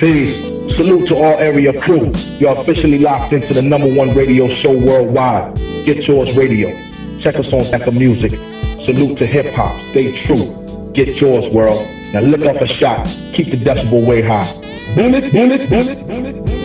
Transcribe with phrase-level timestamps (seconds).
[0.00, 0.46] Peace.
[0.78, 2.10] Salute to all area crew.
[2.38, 5.54] You're officially locked into the number one radio show worldwide.
[5.84, 6.70] Get Yours Radio.
[7.20, 8.30] Check us on Mecca Music.
[8.86, 9.78] Salute to hip hop.
[9.90, 10.92] Stay true.
[10.94, 11.86] Get yours, world.
[12.14, 13.06] Now look off a shot.
[13.34, 14.50] Keep the decibel way high.
[14.94, 16.60] Bullet, bullet, bullet, bullet, bullet.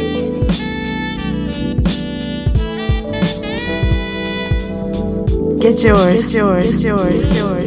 [5.59, 7.64] Get yours, get yours, yours, yours, yours,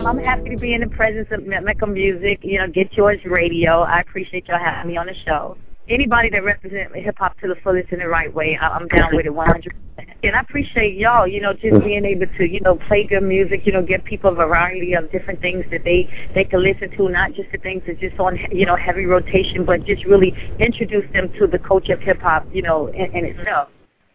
[0.00, 0.18] yours.
[0.18, 2.40] I'm happy to be in the presence of Mecca Music.
[2.42, 3.82] You know, Get Yours Radio.
[3.82, 5.56] I appreciate y'all having me on the show.
[5.88, 9.26] Anybody that represents hip hop to the fullest in the right way, I'm down with
[9.26, 9.74] it 100.
[10.22, 13.62] And I appreciate y'all, you know, just being able to, you know, play good music,
[13.64, 17.08] you know, give people a variety of different things that they they can listen to,
[17.08, 21.10] not just the things that just on, you know, heavy rotation, but just really introduce
[21.12, 23.68] them to the culture of hip hop, you know, in, in itself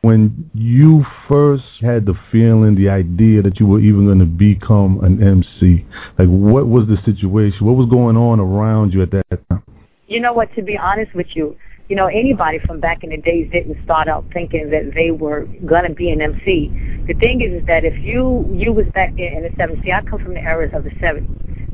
[0.05, 5.01] when you first had the feeling, the idea that you were even going to become
[5.01, 5.81] an MC,
[6.19, 7.65] like what was the situation?
[7.65, 9.63] What was going on around you at that time?
[10.05, 10.53] You know what?
[10.53, 11.57] To be honest with you,
[11.89, 15.49] you know anybody from back in the days didn't start out thinking that they were
[15.49, 16.69] to be an MC.
[17.09, 19.91] The thing is, is that if you you was back there in the 70s, see,
[19.91, 21.25] I come from the eras of the 70s.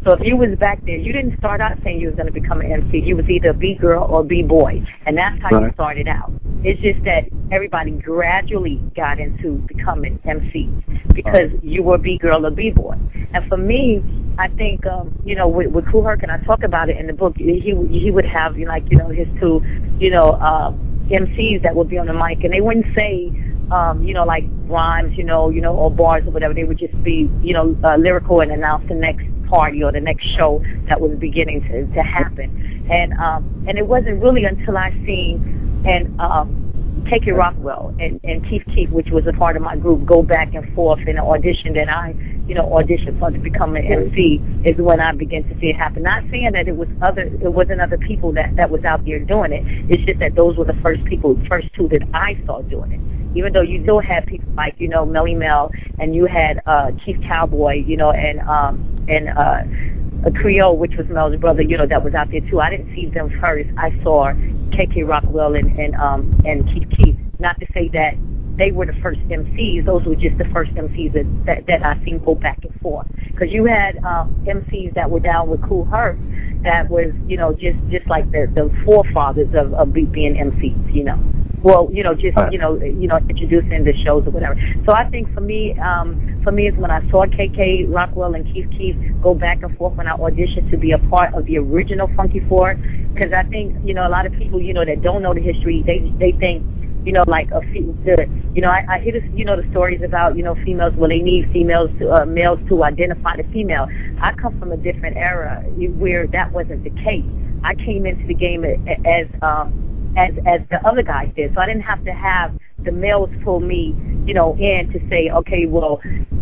[0.03, 2.33] So if you was back there, you didn't start out saying you was going to
[2.33, 3.05] become an MC.
[3.05, 5.67] You was either a B girl or B boy, and that's how right.
[5.67, 6.33] you started out.
[6.63, 12.49] It's just that everybody gradually got into becoming MCs because you were B girl or
[12.49, 12.95] B boy.
[13.33, 14.01] And for me,
[14.39, 17.13] I think um, you know with, with Herc, and I talk about it in the
[17.13, 17.35] book.
[17.37, 19.61] He he would have like you know his two
[19.99, 20.71] you know uh,
[21.13, 23.29] MCs that would be on the mic, and they wouldn't say
[23.71, 26.53] um, you know, like rhymes, you know, you know, or bars or whatever.
[26.53, 29.99] They would just be, you know, uh, lyrical and announce the next party or the
[29.99, 32.87] next show that was beginning to, to happen.
[32.89, 36.61] And um, and it wasn't really until I seen and um,
[37.09, 40.53] KK Rockwell and, and Keith Keith, which was a part of my group, go back
[40.53, 42.13] and forth in an audition that I,
[42.51, 45.77] you know, auditioned for to become an MC is when I began to see it
[45.77, 46.03] happen.
[46.03, 49.23] Not saying that it was other, it wasn't other people that that was out there
[49.23, 49.63] doing it.
[49.87, 52.99] It's just that those were the first people, first two that I saw doing it
[53.33, 56.91] even though you still had people like you know Melle Mel and you had uh
[57.05, 61.77] Keef Cowboy, you know, and um and uh a Creole, which was Mel's brother, you
[61.77, 62.59] know, that was out there too.
[62.59, 63.69] I didn't see them first.
[63.77, 64.33] I saw
[64.75, 67.15] KK Rockwell and and um and Keith Keith.
[67.41, 68.11] Not to say that
[68.57, 71.97] they were the first MCs; those were just the first MCs that that, that I
[72.05, 73.07] seen go back and forth.
[73.33, 76.17] Because you had um, MCs that were down with Kool Herc,
[76.63, 81.03] that was you know just just like the the forefathers of of being MCs, you
[81.03, 81.17] know
[81.63, 84.57] well, you know, just you know, you know, introducing the shows or whatever.
[84.85, 88.45] So I think for me, um, for me is when I saw KK Rockwell and
[88.51, 91.57] Keith Keith go back and forth when I auditioned to be a part of the
[91.57, 92.77] original Funky Four,
[93.13, 95.41] because I think you know a lot of people you know that don't know the
[95.41, 96.65] history, they they think
[97.03, 97.59] you know, like a
[98.05, 100.93] the, you know, I, I hear this, you know, the stories about, you know, females,
[100.97, 103.87] well, they need females, to, uh, males to identify the female.
[104.21, 105.63] I come from a different era
[105.97, 107.25] where that wasn't the case.
[107.63, 111.53] I came into the game as, um, as as the other guys did.
[111.55, 112.51] So I didn't have to have
[112.83, 113.95] the males pull me,
[114.25, 116.01] you know, in to say, okay, well,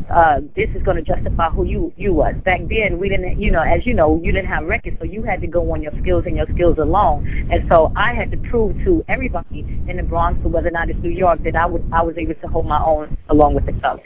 [0.10, 2.34] uh, this is going to justify who you you was.
[2.44, 5.24] Back then, we didn't, you know, as you know, you didn't have records, so you
[5.24, 7.28] had to go on your skills and your skills alone.
[7.52, 10.90] And so I had to prove to everybody in the Bronx, or whether or not
[10.90, 13.66] it's New York, that I would I was able to hold my own along with
[13.66, 14.02] the fellas.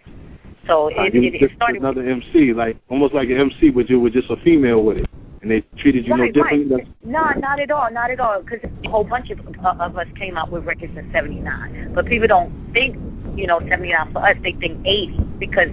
[0.67, 3.99] So it, uh, it, it started another MC, like almost like an MC, but you
[3.99, 5.05] were just a female with it
[5.43, 6.71] and they treated you right, no different?
[6.71, 6.87] Right.
[7.03, 8.41] No, not at all, not at all.
[8.41, 12.07] Because a whole bunch of uh, of us came out with records in '79, but
[12.07, 12.95] people don't think,
[13.35, 14.35] you know, '79 for us.
[14.43, 15.71] They think '80 because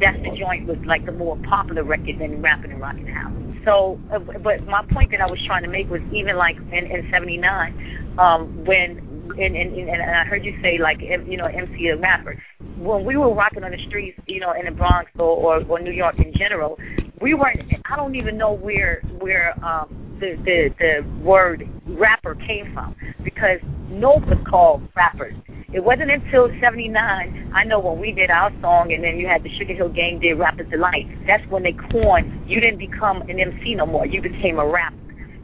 [0.00, 3.36] that's the joint was like the more popular record than rapping and rocking house.
[3.64, 6.88] So, uh, but my point that I was trying to make was even like in
[6.88, 11.88] in '79, um, when and, and and I heard you say like you know MC
[11.88, 12.36] a rapper.
[12.78, 15.80] When we were rocking on the streets, you know, in the Bronx or or, or
[15.80, 16.78] New York in general,
[17.20, 17.60] we weren't.
[17.90, 23.60] I don't even know where where um, the the the word rapper came from because
[23.90, 25.34] no one was called rappers.
[25.72, 27.52] It wasn't until '79.
[27.54, 30.18] I know when we did our song, and then you had the Sugar Hill Gang
[30.20, 31.06] did Rappers Delight.
[31.26, 32.26] That's when they coined.
[32.50, 34.04] You didn't become an MC no more.
[34.04, 34.96] You became a rapper.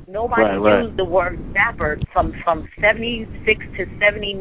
[0.08, 0.84] Nobody right, right.
[0.84, 3.26] used the word rapper from from 76
[3.76, 4.38] to 79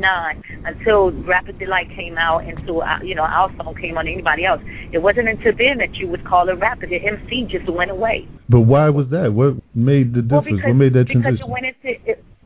[0.64, 4.46] until Rappers Delight came out and so uh, you know our song came on anybody
[4.46, 4.62] else.
[4.94, 6.86] It wasn't until then that you would call it rapper.
[6.86, 8.28] The MC just went away.
[8.48, 9.34] But why was that?
[9.34, 10.46] What made the difference?
[10.46, 11.42] Well, because, what made that because transition?
[11.42, 11.95] Because it went into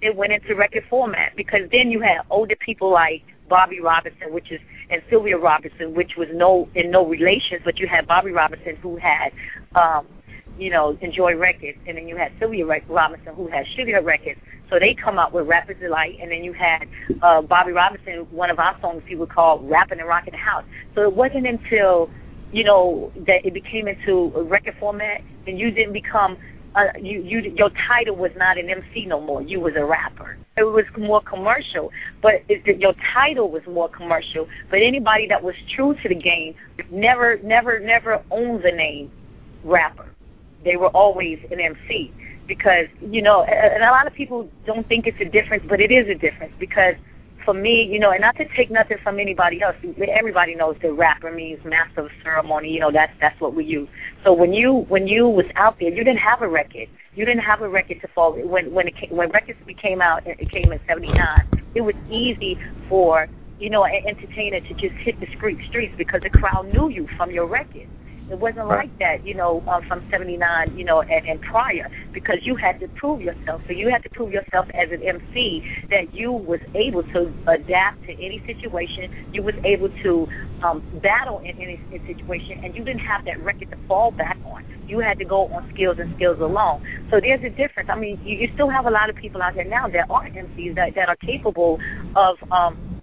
[0.01, 1.35] it, went into record format.
[1.35, 4.59] Because then you had older people like Bobby Robinson, which is
[4.91, 8.97] and Sylvia Robinson, which was no in no relations, but you had Bobby Robinson who
[8.97, 9.31] had
[9.75, 10.07] um
[10.59, 14.39] you know, Enjoy Records, and then you had Sylvia Robinson who had Sugar Records.
[14.69, 16.83] So they come out with Rappers Delight, and then you had
[17.23, 20.65] uh, Bobby Robinson, one of our songs he would call Rapping and Rocking the House.
[20.93, 22.09] So it wasn't until,
[22.51, 26.37] you know, that it became into a record format, and you didn't become
[26.79, 29.41] uh, you you your title was not an MC no more.
[29.41, 30.37] You was a rapper.
[30.57, 31.91] It was more commercial,
[32.21, 34.47] but it, your title was more commercial.
[34.69, 36.55] But anybody that was true to the game
[36.91, 39.11] never never never owns the name
[39.63, 40.09] rapper.
[40.63, 42.13] They were always an MC
[42.47, 45.91] because you know, and a lot of people don't think it's a difference, but it
[45.91, 46.95] is a difference because
[47.49, 49.73] for me, you know, and not to take nothing from anybody else.
[49.81, 52.69] Everybody knows that rapper means master of ceremony.
[52.69, 53.89] You know, that's that's what we use.
[54.23, 56.85] So when you when you was out there, you didn't have a record.
[57.15, 58.37] You didn't have a record to fall.
[58.37, 61.09] When when it came, when records came out, it came in '79.
[61.73, 62.55] It was easy
[62.87, 63.25] for
[63.57, 67.07] you know an entertainer to just hit the street streets because the crowd knew you
[67.17, 67.89] from your record.
[68.29, 68.87] It wasn't right.
[68.87, 72.79] like that, you know, um, from 79, you know, and, and prior, because you had
[72.79, 73.61] to prove yourself.
[73.67, 78.05] So you had to prove yourself as an MC that you was able to adapt
[78.05, 79.33] to any situation.
[79.33, 80.27] You was able to
[80.63, 84.63] um, battle in any situation, and you didn't have that record to fall back on.
[84.87, 86.85] You had to go on skills and skills alone.
[87.09, 87.89] So there's a difference.
[87.91, 90.25] I mean, you, you still have a lot of people out there now that are
[90.25, 91.79] MCs that, that are capable
[92.15, 93.01] of um,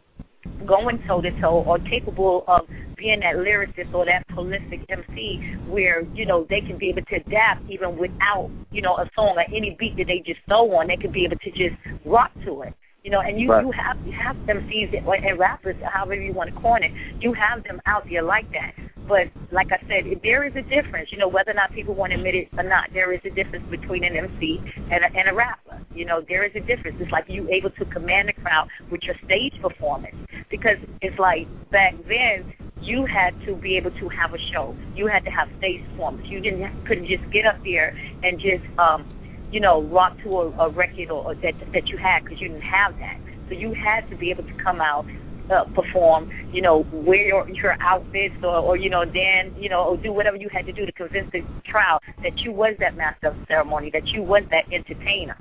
[0.66, 2.66] going toe to toe or capable of
[2.96, 7.16] being that lyricist or that prolific MC where, you know, they can be able to
[7.16, 10.88] adapt even without, you know, a song or any beat that they just throw on,
[10.88, 12.74] they can be able to just rock to it.
[13.04, 13.62] You know, and you right.
[13.62, 16.90] you have you have MCs and rappers, however you want to coin it,
[17.20, 18.74] you have them out there like that.
[19.06, 21.10] But like I said, there is a difference.
[21.12, 23.30] You know, whether or not people want to admit it or not, there is a
[23.30, 24.58] difference between an MC
[24.90, 25.78] and a, and a rapper.
[25.94, 26.98] You know, there is a difference.
[26.98, 30.16] It's like you able to command the crowd with your stage performance
[30.50, 32.42] because it's like back then
[32.86, 34.74] you had to be able to have a show.
[34.94, 36.26] You had to have stage performance.
[36.30, 37.92] You didn't couldn't just get up there
[38.22, 39.04] and just um,
[39.50, 42.48] you know rock to a, a record or, or that that you had because you
[42.48, 43.18] didn't have that.
[43.48, 45.06] So you had to be able to come out
[45.50, 49.84] uh, perform, you know, wear your, your outfits or, or, you know, then, you know,
[49.84, 51.40] or do whatever you had to do to convince the
[51.70, 55.36] crowd that you was that master of ceremony, that you was that entertainer.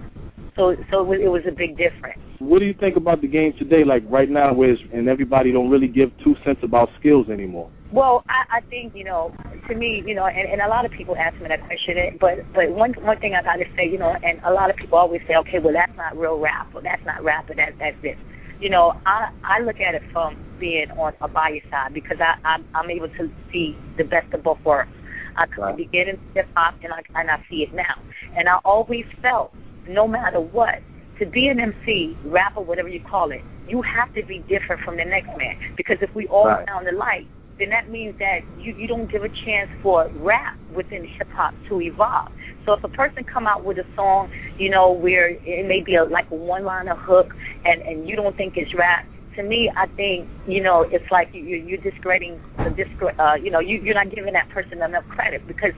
[0.56, 2.19] So, so it was, it was a big difference.
[2.40, 5.69] What do you think about the game today, like right now, where and everybody don't
[5.69, 7.69] really give two cents about skills anymore?
[7.92, 9.31] Well, I, I think you know,
[9.69, 11.96] to me, you know, and, and a lot of people ask me that question.
[12.19, 14.75] But but one one thing I got to say, you know, and a lot of
[14.75, 17.75] people always say, okay, well that's not real rap, or that's not rap, or that
[17.80, 18.18] that's this
[18.60, 22.36] you know, I I look at it from being on a bias side because I
[22.48, 24.92] I'm, I'm able to see the best of both worlds.
[25.38, 25.78] I could right.
[25.78, 28.00] begin in hip hop and I and I see it now,
[28.38, 29.52] and I always felt
[29.87, 30.81] no matter what
[31.19, 34.97] to be an MC, rapper, whatever you call it, you have to be different from
[34.97, 36.65] the next man because if we all right.
[36.67, 37.25] sound alike,
[37.57, 41.53] then that means that you you don't give a chance for rap within hip hop
[41.69, 42.27] to evolve.
[42.65, 44.27] So if a person come out with a song,
[44.57, 47.27] you know, where it may be a, like a one liner hook,
[47.63, 49.05] and and you don't think it's rap,
[49.37, 53.51] to me, I think you know it's like you you're discrediting the discre- uh, you
[53.51, 55.71] know you you're not giving that person enough credit because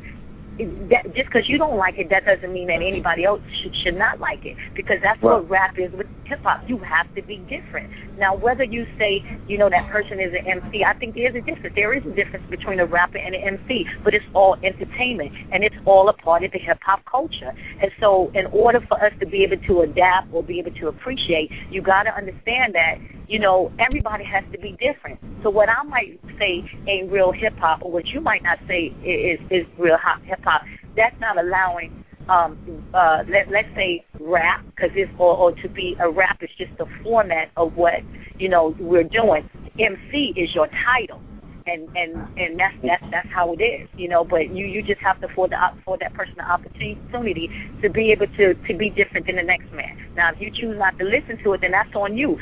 [0.57, 3.97] that, just because you don't like it, that doesn't mean that anybody else should, should
[3.97, 4.57] not like it.
[4.75, 6.65] Because that's what rap is with hip hop.
[6.67, 7.89] You have to be different.
[8.17, 11.37] Now, whether you say, you know, that person is an MC, I think there is
[11.37, 11.75] a difference.
[11.75, 15.63] There is a difference between a rapper and an MC, but it's all entertainment and
[15.63, 17.53] it's all a part of the hip hop culture.
[17.81, 20.87] And so, in order for us to be able to adapt or be able to
[20.87, 25.19] appreciate, you got to understand that you know, everybody has to be different.
[25.43, 28.95] So what I might say ain't real hip hop, or what you might not say
[29.03, 30.46] is is real hip hop,
[30.95, 32.57] that's not allowing um
[32.93, 36.71] uh let let's say rap because it's or, or to be a rap is just
[36.77, 37.93] the format of what
[38.37, 39.43] you know we're doing.
[39.79, 41.21] MC is your title
[41.67, 44.23] and and and that's that's that's how it is, you know.
[44.23, 47.49] But you you just have to afford the for that person the opportunity
[47.83, 49.91] to be able to to be different than the next man.
[50.15, 52.37] Now, if you choose not to listen to it, then that's on you.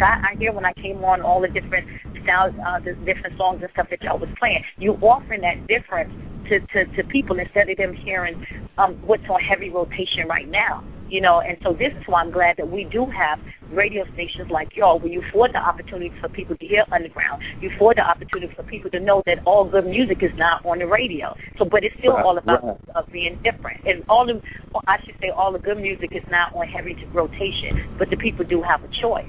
[0.00, 1.86] I, I hear when I came on all the different
[2.24, 4.64] styles, uh, the different songs and stuff that y'all was playing.
[4.78, 6.10] You offering that difference
[6.50, 8.36] to to to people instead of them hearing
[8.76, 12.30] um what's on heavy rotation right now you know, and so this is why I'm
[12.30, 13.42] glad that we do have
[13.74, 17.42] radio stations like y'all where you afford the opportunity for people to hear underground.
[17.60, 20.78] You afford the opportunity for people to know that all good music is not on
[20.78, 21.34] the radio.
[21.58, 22.78] So, but it's still right, all about right.
[22.94, 23.82] uh, being different.
[23.84, 24.38] And all the,
[24.86, 28.46] I should say, all the good music is not on heavy rotation, but the people
[28.46, 29.28] do have a choice.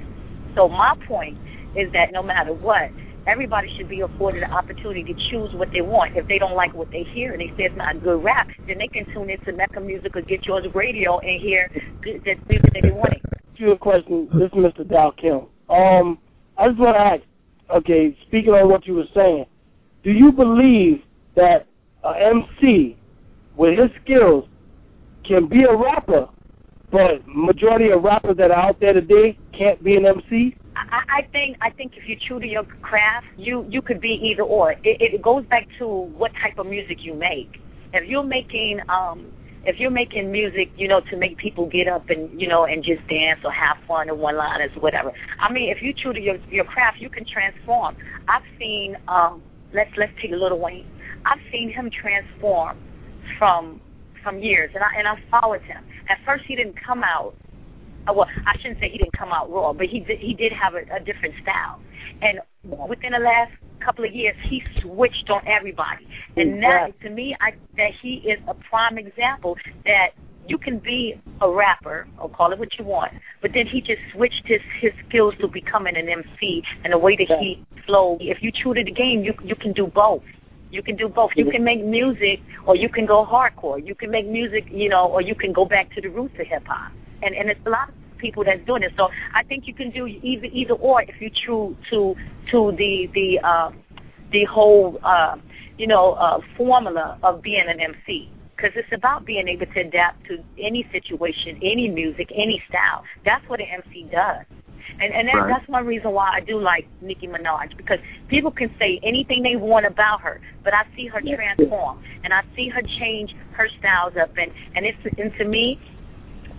[0.54, 1.38] So my point
[1.74, 2.94] is that no matter what,
[3.28, 6.16] everybody should be afforded the opportunity to choose what they want.
[6.16, 8.78] If they don't like what they hear and they say it's not good rap, then
[8.80, 11.70] they can tune into Mecca Music or Get Yours Radio and hear
[12.04, 12.14] the,
[12.50, 13.14] music that they want.
[13.58, 14.28] You a question.
[14.34, 14.90] This is Mr.
[14.90, 15.46] Dow Kim.
[15.70, 16.18] Um,
[16.58, 17.22] I just want to ask.
[17.78, 19.46] Okay, speaking on what you were saying,
[20.04, 20.98] do you believe
[21.36, 21.68] that
[22.04, 22.98] an MC
[23.56, 24.46] with his skills
[25.28, 26.28] can be a rapper,
[26.92, 30.56] but majority of rappers that are out there today can't be an MC?
[30.76, 34.20] I, I think I think if you're true to your craft, you you could be
[34.32, 34.72] either or.
[34.72, 37.50] It, it goes back to what type of music you make.
[37.94, 39.32] If you're making um
[39.64, 42.84] if you're making music, you know, to make people get up and you know and
[42.84, 45.12] just dance or have fun or one liners or whatever.
[45.40, 47.96] I mean, if you true to your your craft, you can transform.
[48.28, 49.42] I've seen um
[49.74, 50.88] let's let's take Lil Wayne.
[51.26, 52.78] I've seen him transform
[53.38, 53.82] from
[54.24, 55.84] from years, and I and I followed him.
[56.10, 57.34] At first, he didn't come out.
[58.08, 60.52] Uh, well, I shouldn't say he didn't come out raw, but he did, he did
[60.52, 61.80] have a, a different style.
[62.22, 62.40] And
[62.90, 63.52] within the last
[63.84, 66.06] couple of years, he switched on everybody.
[66.36, 69.56] And that, to me, I that he is a prime example
[69.86, 70.14] that
[70.48, 74.02] you can be a rapper or call it what you want, but then he just
[74.14, 78.18] switched his his skills to becoming an MC and the way that he flowed.
[78.22, 80.24] If you true to the game, you you can do both.
[80.72, 81.32] You can do both.
[81.36, 83.86] You can make music or you can go hardcore.
[83.86, 86.48] You can make music, you know, or you can go back to the roots of
[86.48, 86.92] hip hop.
[87.22, 88.94] And and it's a lot of people that's doing it.
[88.96, 92.16] So I think you can do either either or if you true to
[92.52, 93.72] to the the uh
[94.32, 95.36] the whole uh
[95.78, 100.24] you know uh formula of being an MC because it's about being able to adapt
[100.28, 103.04] to any situation, any music, any style.
[103.26, 104.46] That's what an MC does.
[105.00, 105.54] And and that, Right.
[105.56, 109.56] that's one reason why I do like Nicki Minaj because people can say anything they
[109.56, 114.14] want about her, but I see her transform and I see her change her styles
[114.22, 115.80] up and and it's and to me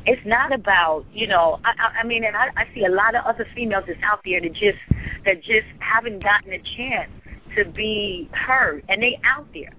[0.07, 3.15] it's not about you know I I, I mean and I, I see a lot
[3.15, 4.83] of other females that's out there that just
[5.25, 7.11] that just haven't gotten a chance
[7.57, 9.73] to be heard and they out there.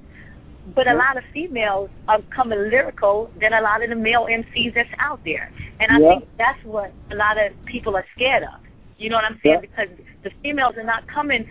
[0.76, 4.74] But a lot of females are coming lyrical than a lot of the male MCs
[4.74, 5.52] that's out there.
[5.80, 6.20] And I Yeah.
[6.20, 8.60] think that's what a lot of people are scared of.
[8.98, 9.56] You know what I'm saying?
[9.56, 9.68] Yeah.
[9.68, 9.90] Because
[10.24, 11.46] the females are not coming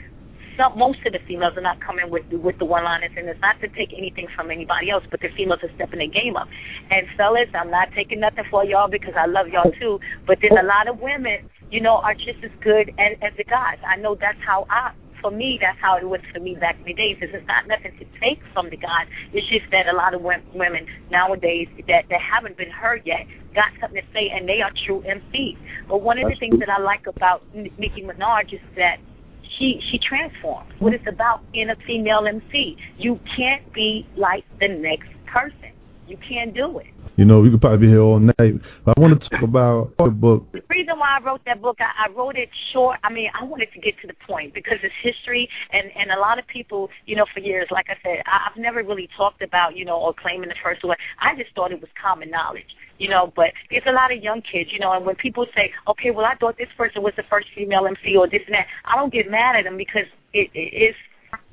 [0.57, 3.41] some most of the females are not coming with with the one liners and it's
[3.41, 6.49] not to take anything from anybody else, but the females are stepping their game up.
[6.91, 9.99] And fellas, I'm not taking nothing for y'all because I love y'all too.
[10.27, 13.45] But then a lot of women, you know, are just as good as, as the
[13.45, 13.79] guys.
[13.87, 14.93] I know that's how I
[15.23, 17.17] for me, that's how it was for me back in the days.
[17.23, 19.07] This is not nothing to take from the guys.
[19.33, 23.25] It's just that a lot of women nowadays that that haven't been heard yet
[23.55, 25.57] got something to say, and they are true MCs.
[25.89, 26.67] But one of the things true.
[26.67, 28.99] that I like about Nicki Minaj is that
[29.59, 30.73] she she transforms.
[30.79, 32.77] What it's about in a female MC.
[32.99, 35.73] You can't be like the next person.
[36.09, 36.91] You can't do it.
[37.17, 38.57] You know, we could probably be here all night.
[38.85, 40.49] But I want to talk about the book.
[40.53, 42.99] The reason why I wrote that book, I, I wrote it short.
[43.05, 46.21] I mean, I wanted to get to the point because it's history, and and a
[46.21, 49.43] lot of people, you know, for years, like I said, I, I've never really talked
[49.43, 50.97] about, you know, or claiming the first one.
[51.21, 53.29] I just thought it was common knowledge, you know.
[53.37, 56.25] But there's a lot of young kids, you know, and when people say, okay, well,
[56.25, 59.13] I thought this person was the first female MC or this and that, I don't
[59.13, 60.97] get mad at them because it, it is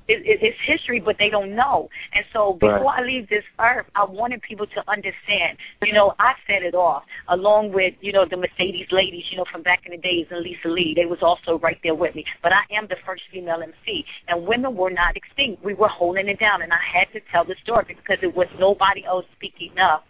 [0.10, 1.88] it, it, it's history, but they don't know.
[2.14, 5.62] And so before I leave this earth, I wanted people to understand.
[5.86, 9.46] You know, I set it off along with you know the Mercedes ladies, you know,
[9.52, 10.98] from back in the days, and Lisa Lee.
[10.98, 12.26] They was also right there with me.
[12.42, 15.64] But I am the first female MC, and women were not extinct.
[15.64, 18.48] We were holding it down, and I had to tell the story because it was
[18.58, 20.04] nobody else speaking up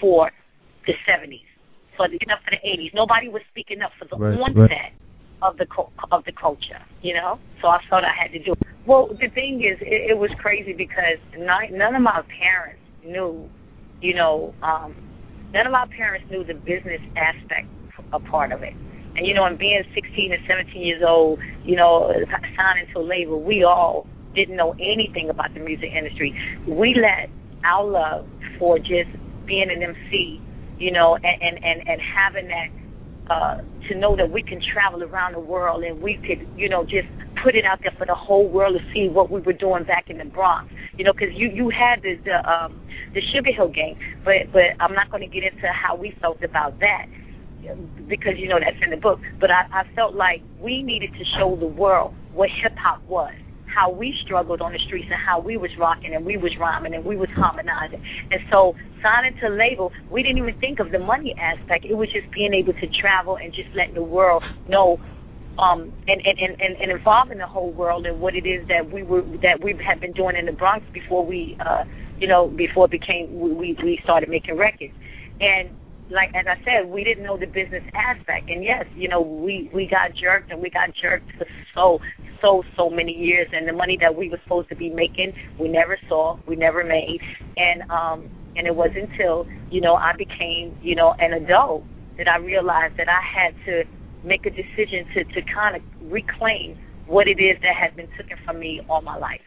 [0.00, 0.30] for
[0.86, 1.46] the 70s,
[1.96, 2.90] for the up for the 80s.
[2.92, 4.92] Nobody was speaking up for the Right, right.
[5.42, 5.66] Of the
[6.10, 7.38] of the culture, you know.
[7.60, 8.52] So I felt I had to do.
[8.52, 8.58] it.
[8.86, 13.48] Well, the thing is, it, it was crazy because none, none of my parents knew,
[14.02, 14.94] you know, um,
[15.54, 17.68] none of my parents knew the business aspect
[18.12, 18.74] a part of it.
[19.16, 22.12] And you know, and being 16 and 17 years old, you know,
[22.56, 26.34] signing to label, we all didn't know anything about the music industry.
[26.66, 27.30] We let
[27.64, 28.26] our love
[28.58, 29.10] for just
[29.46, 30.40] being an MC,
[30.78, 32.68] you know, and and and, and having that
[33.30, 33.56] uh,
[33.88, 37.08] to know that we can travel around the world and we could, you know, just
[37.42, 40.08] put it out there for the whole world to see what we were doing back
[40.08, 40.70] in the Bronx.
[40.96, 42.80] You know, because you you had the the um,
[43.14, 46.42] the Sugar Hill Gang, but but I'm not going to get into how we felt
[46.42, 47.06] about that
[48.08, 49.20] because you know that's in the book.
[49.40, 53.34] But I, I felt like we needed to show the world what hip hop was,
[53.74, 56.94] how we struggled on the streets, and how we was rocking and we was rhyming
[56.94, 58.02] and we was harmonizing.
[58.30, 61.84] And so signing to label, we didn't even think of the money aspect.
[61.84, 64.98] It was just being able to travel and just letting the world know.
[65.54, 69.04] Um, and, and, and, and, involving the whole world in what it is that we
[69.04, 71.84] were that we had been doing in the Bronx before we, uh,
[72.18, 74.92] you know, before it became we we started making records,
[75.38, 75.70] and
[76.10, 78.50] like as I said, we didn't know the business aspect.
[78.50, 81.30] And yes, you know, we we got jerked and we got jerked
[81.72, 82.00] so
[82.44, 85.68] so so many years and the money that we were supposed to be making we
[85.68, 87.20] never saw, we never made.
[87.56, 91.82] And um and it wasn't until, you know, I became, you know, an adult
[92.18, 93.82] that I realized that I had to
[94.22, 98.38] make a decision to, to kind of reclaim what it is that has been taken
[98.44, 99.40] from me all my life.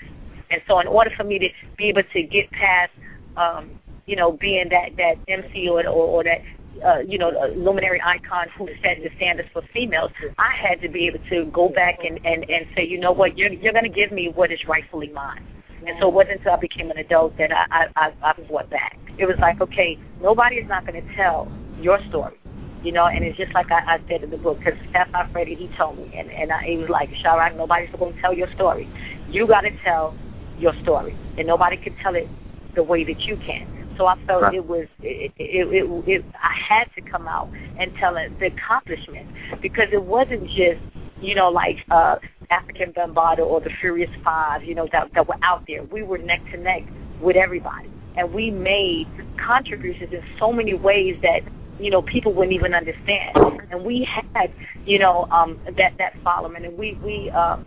[0.51, 2.91] And so in order for me to be able to get past
[3.37, 3.71] um,
[4.07, 6.39] you know, being that that MC or or, or that
[6.85, 11.07] uh, you know luminary icon who set the standards for females, I had to be
[11.07, 13.93] able to go back and and and say, you know what, you're you're going to
[13.93, 15.45] give me what is rightfully mine.
[15.85, 18.97] And so it wasn't until I became an adult that I I I, fought back.
[19.17, 21.47] it was like, okay, nobody is not going to tell
[21.79, 22.37] your story.
[22.83, 25.31] You know, and it's just like I, I said in the book, because Fab Five
[25.33, 28.33] Freddy, he told me, and, and I, he was like, Sha-Rock, nobody's going to tell
[28.37, 28.87] your story.
[29.29, 30.15] You got to tell
[30.59, 32.29] your story, and nobody can tell it
[32.75, 33.65] the way that you can.
[33.97, 34.53] So I felt right.
[34.55, 37.49] it was it, it, it, it I had to come out
[37.79, 39.27] and tell it the accomplishment
[39.61, 40.81] because it wasn't just
[41.21, 42.15] you know like uh
[42.51, 45.83] Afrika Bambaataa or the Furious Five you know that that were out there.
[45.83, 46.83] We were neck to neck
[47.21, 49.07] with everybody, and we made
[49.43, 51.41] contributions in so many ways that
[51.79, 53.35] you know people wouldn't even understand.
[53.71, 54.53] And we had
[54.85, 57.57] you know um that that following, and we we uh,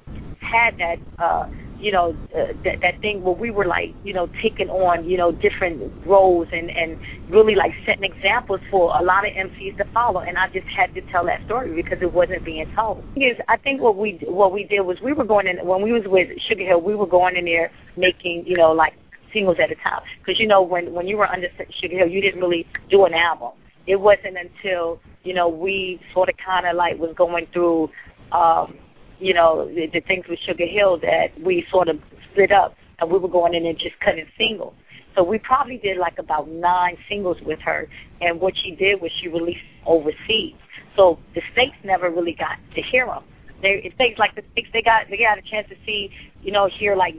[0.40, 0.96] had that.
[1.18, 1.46] uh
[1.80, 5.16] you know uh, that that thing where we were like you know taking on you
[5.16, 9.84] know different roles and and really like setting examples for a lot of MCs to
[9.92, 13.04] follow and I just had to tell that story because it wasn't being told.
[13.16, 15.92] Is I think what we what we did was we were going in when we
[15.92, 18.92] was with Sugar Hill we were going in there making you know like
[19.32, 21.48] singles at a time because you know when when you were under
[21.80, 23.52] Sugar Hill you didn't really do an album.
[23.86, 27.88] It wasn't until you know we sort of kind of like was going through
[28.32, 28.78] um
[29.20, 31.96] you know, the, the things with Sugar Hill that we sort of
[32.32, 34.74] split up and we were going in and just cutting singles.
[35.16, 37.88] So we probably did like about nine singles with her,
[38.20, 40.54] and what she did was she released overseas.
[40.96, 43.24] So the states never really got to hear them.
[43.60, 46.10] They it states like the states they got they got a chance to see
[46.42, 47.14] you know hear like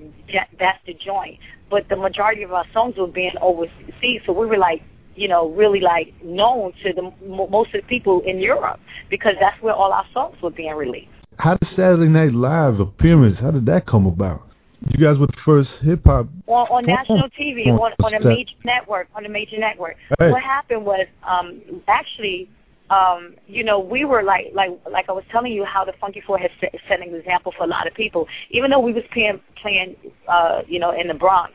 [0.58, 1.38] that's the joint,
[1.70, 4.22] but the majority of our songs were being overseas.
[4.26, 4.82] So we were like
[5.16, 8.80] you know really like known to the most of the people in Europe
[9.10, 13.38] because that's where all our songs were being released how did Saturday Night Live appearance?
[13.42, 14.42] How did that come about?
[14.90, 18.58] You guys were the first hip hop on, on national TV on, on a major
[18.66, 19.96] network on a major network.
[20.18, 20.32] Hey.
[20.32, 22.50] What happened was um actually
[22.92, 26.22] um, you know, we were like, like, like I was telling you how the Funky
[26.28, 28.28] Four has set, set an example for a lot of people.
[28.52, 29.96] Even though we was playing, playing,
[30.28, 31.54] uh, you know, in the Bronx,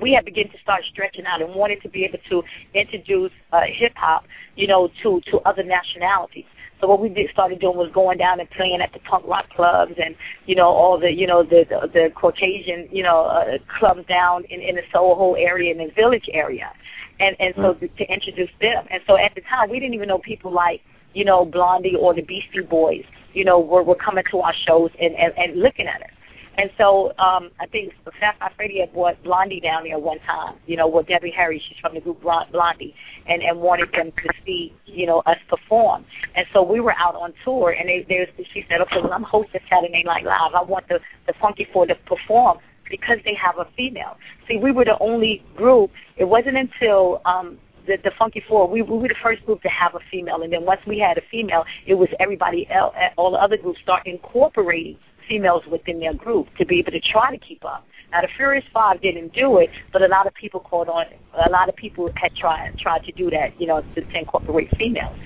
[0.00, 2.42] we had begun to start stretching out and wanted to be able to
[2.72, 4.22] introduce uh, hip hop,
[4.54, 6.46] you know, to to other nationalities.
[6.80, 9.50] So what we did started doing was going down and playing at the punk rock
[9.50, 10.14] clubs and
[10.46, 14.44] you know all the you know the the, the Caucasian you know uh, clubs down
[14.50, 16.70] in in the Soho area and the Village area,
[17.18, 17.80] and and so mm.
[17.80, 18.86] to, to introduce them.
[18.90, 20.80] And so at the time we didn't even know people like
[21.14, 24.90] you know Blondie or the Beastie Boys you know were were coming to our shows
[25.00, 26.14] and and, and looking at us.
[26.58, 30.58] And so um, I think Fab Five Freddy had brought Blondie down there one time,
[30.66, 32.94] you know, with Debbie Harry, she's from the group Blondie,
[33.28, 36.04] and, and wanted them to see, you know, us perform.
[36.34, 39.22] And so we were out on tour, and they, they, she said, okay, well, I'm
[39.22, 40.54] hosting Saturday Night Live.
[40.54, 42.58] I want the, the Funky Four to perform
[42.90, 44.16] because they have a female.
[44.48, 45.90] See, we were the only group.
[46.16, 49.68] It wasn't until um, the, the Funky Four, we, we were the first group to
[49.68, 53.32] have a female, and then once we had a female, it was everybody else, all
[53.32, 54.96] the other groups start incorporating
[55.28, 57.84] females within their group to be able to try to keep up.
[58.10, 61.06] Now the Furious Five didn't do it, but a lot of people caught on.
[61.46, 64.68] A lot of people had tried tried to do that, you know, to, to incorporate
[64.78, 65.16] females.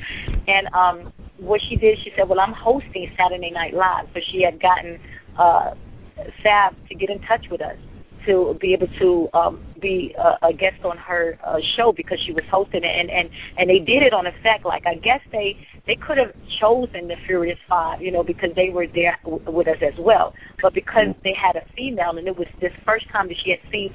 [0.46, 4.42] And um, what she did, she said, "Well, I'm hosting Saturday Night Live," so she
[4.42, 4.98] had gotten
[5.38, 5.74] uh,
[6.42, 7.76] Sav to get in touch with us
[8.26, 12.32] to be able to um, be a, a guest on her uh, show because she
[12.32, 14.64] was hosting it, and and and they did it on effect.
[14.64, 15.56] Like I guess they
[15.86, 19.68] they could have chosen the Furious Five, you know, because they were there w- with
[19.68, 20.32] us as well.
[20.62, 23.60] But because they had a female, and it was this first time that she had
[23.70, 23.92] seen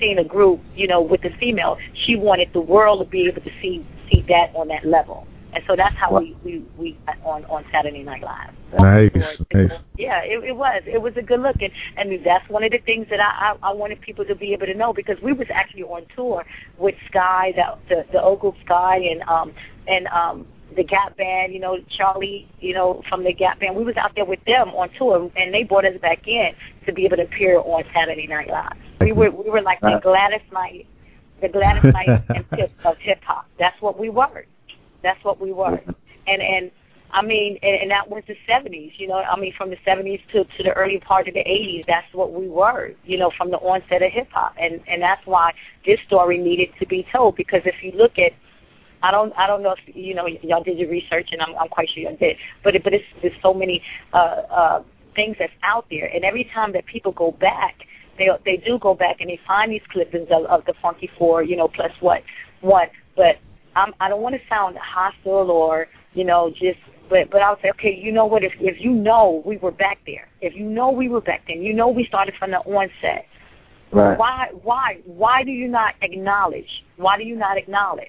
[0.00, 3.42] seen a group, you know, with the female, she wanted the world to be able
[3.42, 5.26] to see see that on that level.
[5.54, 8.54] And so that's how we we we got on on Saturday Night Live.
[8.74, 9.70] Nice, nice.
[9.96, 10.82] Yeah, it, it was.
[10.84, 13.70] It was a good look, and and that's one of the things that I, I
[13.70, 16.44] I wanted people to be able to know because we was actually on tour
[16.78, 19.54] with Sky, the the, the old group Sky, and um
[19.86, 23.76] and um the Gap Band, you know, Charlie, you know, from the Gap Band.
[23.76, 26.50] We was out there with them on tour, and they brought us back in
[26.86, 28.74] to be able to appear on Saturday Night Live.
[29.00, 30.86] We were we were like the Gladys Knight,
[31.40, 32.26] the Gladys Knight
[32.84, 33.46] of hip hop.
[33.58, 34.46] That's what we were.
[35.04, 35.78] That's what we were.
[36.26, 36.70] And and
[37.12, 38.92] I mean, and, and that was the '70s.
[38.98, 41.84] You know, I mean, from the '70s to to the early part of the '80s,
[41.86, 42.90] that's what we were.
[43.04, 45.52] You know, from the onset of hip hop, and and that's why
[45.86, 47.36] this story needed to be told.
[47.36, 48.32] Because if you look at
[49.04, 51.68] I don't I don't know if you know y'all did your research and I'm I'm
[51.68, 54.82] quite sure y'all did, but it, but it's there's so many uh uh
[55.14, 57.76] things that's out there, and every time that people go back,
[58.18, 61.42] they they do go back and they find these clippings of, of the Funky Four,
[61.42, 62.22] you know, plus what
[62.62, 63.36] what, but
[63.76, 67.70] I'm, I don't want to sound hostile or you know just but but I'll say
[67.78, 70.90] okay you know what if if you know we were back there if you know
[70.90, 73.26] we were back then you know we started from the onset.
[73.92, 74.18] Right.
[74.18, 78.08] why why why do you not acknowledge why do you not acknowledge?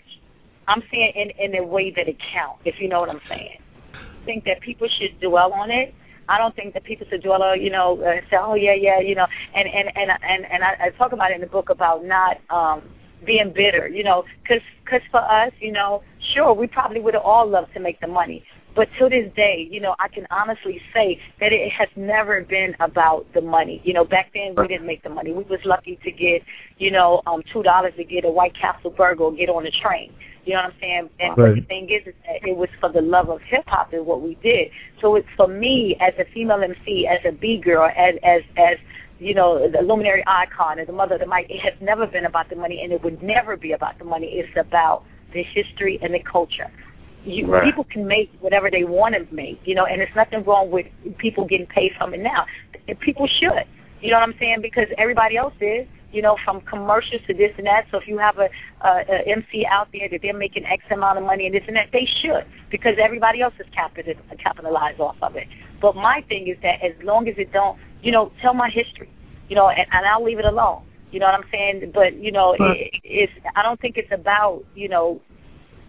[0.68, 3.60] I'm saying in in a way that it counts if you know what I'm saying.
[3.94, 5.94] I think that people should dwell on it.
[6.28, 9.00] I don't think that people should dwell on you know uh, say oh yeah yeah
[9.00, 11.70] you know and and and and and I, I talk about it in the book
[11.70, 12.82] about not um
[13.26, 17.24] being bitter, you know, because cause for us, you know, sure, we probably would have
[17.24, 18.44] all loved to make the money.
[18.76, 22.76] But to this day, you know, I can honestly say that it has never been
[22.82, 23.82] about the money.
[23.86, 25.32] You know, back then we didn't make the money.
[25.32, 26.42] We was lucky to get,
[26.78, 29.72] you know, um two dollars to get a White Castle burger or get on a
[29.72, 30.14] train.
[30.44, 31.10] You know what I'm saying?
[31.20, 31.56] And right.
[31.56, 34.22] the thing is, is that it was for the love of hip hop is what
[34.22, 34.70] we did.
[35.02, 38.78] So it's for me as a female MC, as a B girl, as as as
[39.20, 41.48] you know, the luminary icon, as the mother of the mic.
[41.50, 44.28] It has never been about the money, and it would never be about the money.
[44.36, 46.72] It's about the history and the culture.
[47.24, 47.66] You, Right.
[47.66, 50.86] People can make whatever they want to make, you know, and there's nothing wrong with
[51.18, 52.46] people getting paid from it now.
[53.02, 53.66] People should,
[54.00, 54.60] you know what I'm saying?
[54.62, 57.84] Because everybody else is, you know, from commercials to this and that.
[57.92, 58.48] So if you have a,
[58.80, 61.76] a, a MC out there that they're making X amount of money and this and
[61.76, 65.48] that, they should because everybody else is capital capitalized off of it.
[65.82, 69.12] But my thing is that as long as it don't, you know, tell my history,
[69.50, 70.84] you know, and, and I'll leave it alone.
[71.12, 71.92] You know what I'm saying?
[71.94, 75.22] But you know, it, it's I don't think it's about you know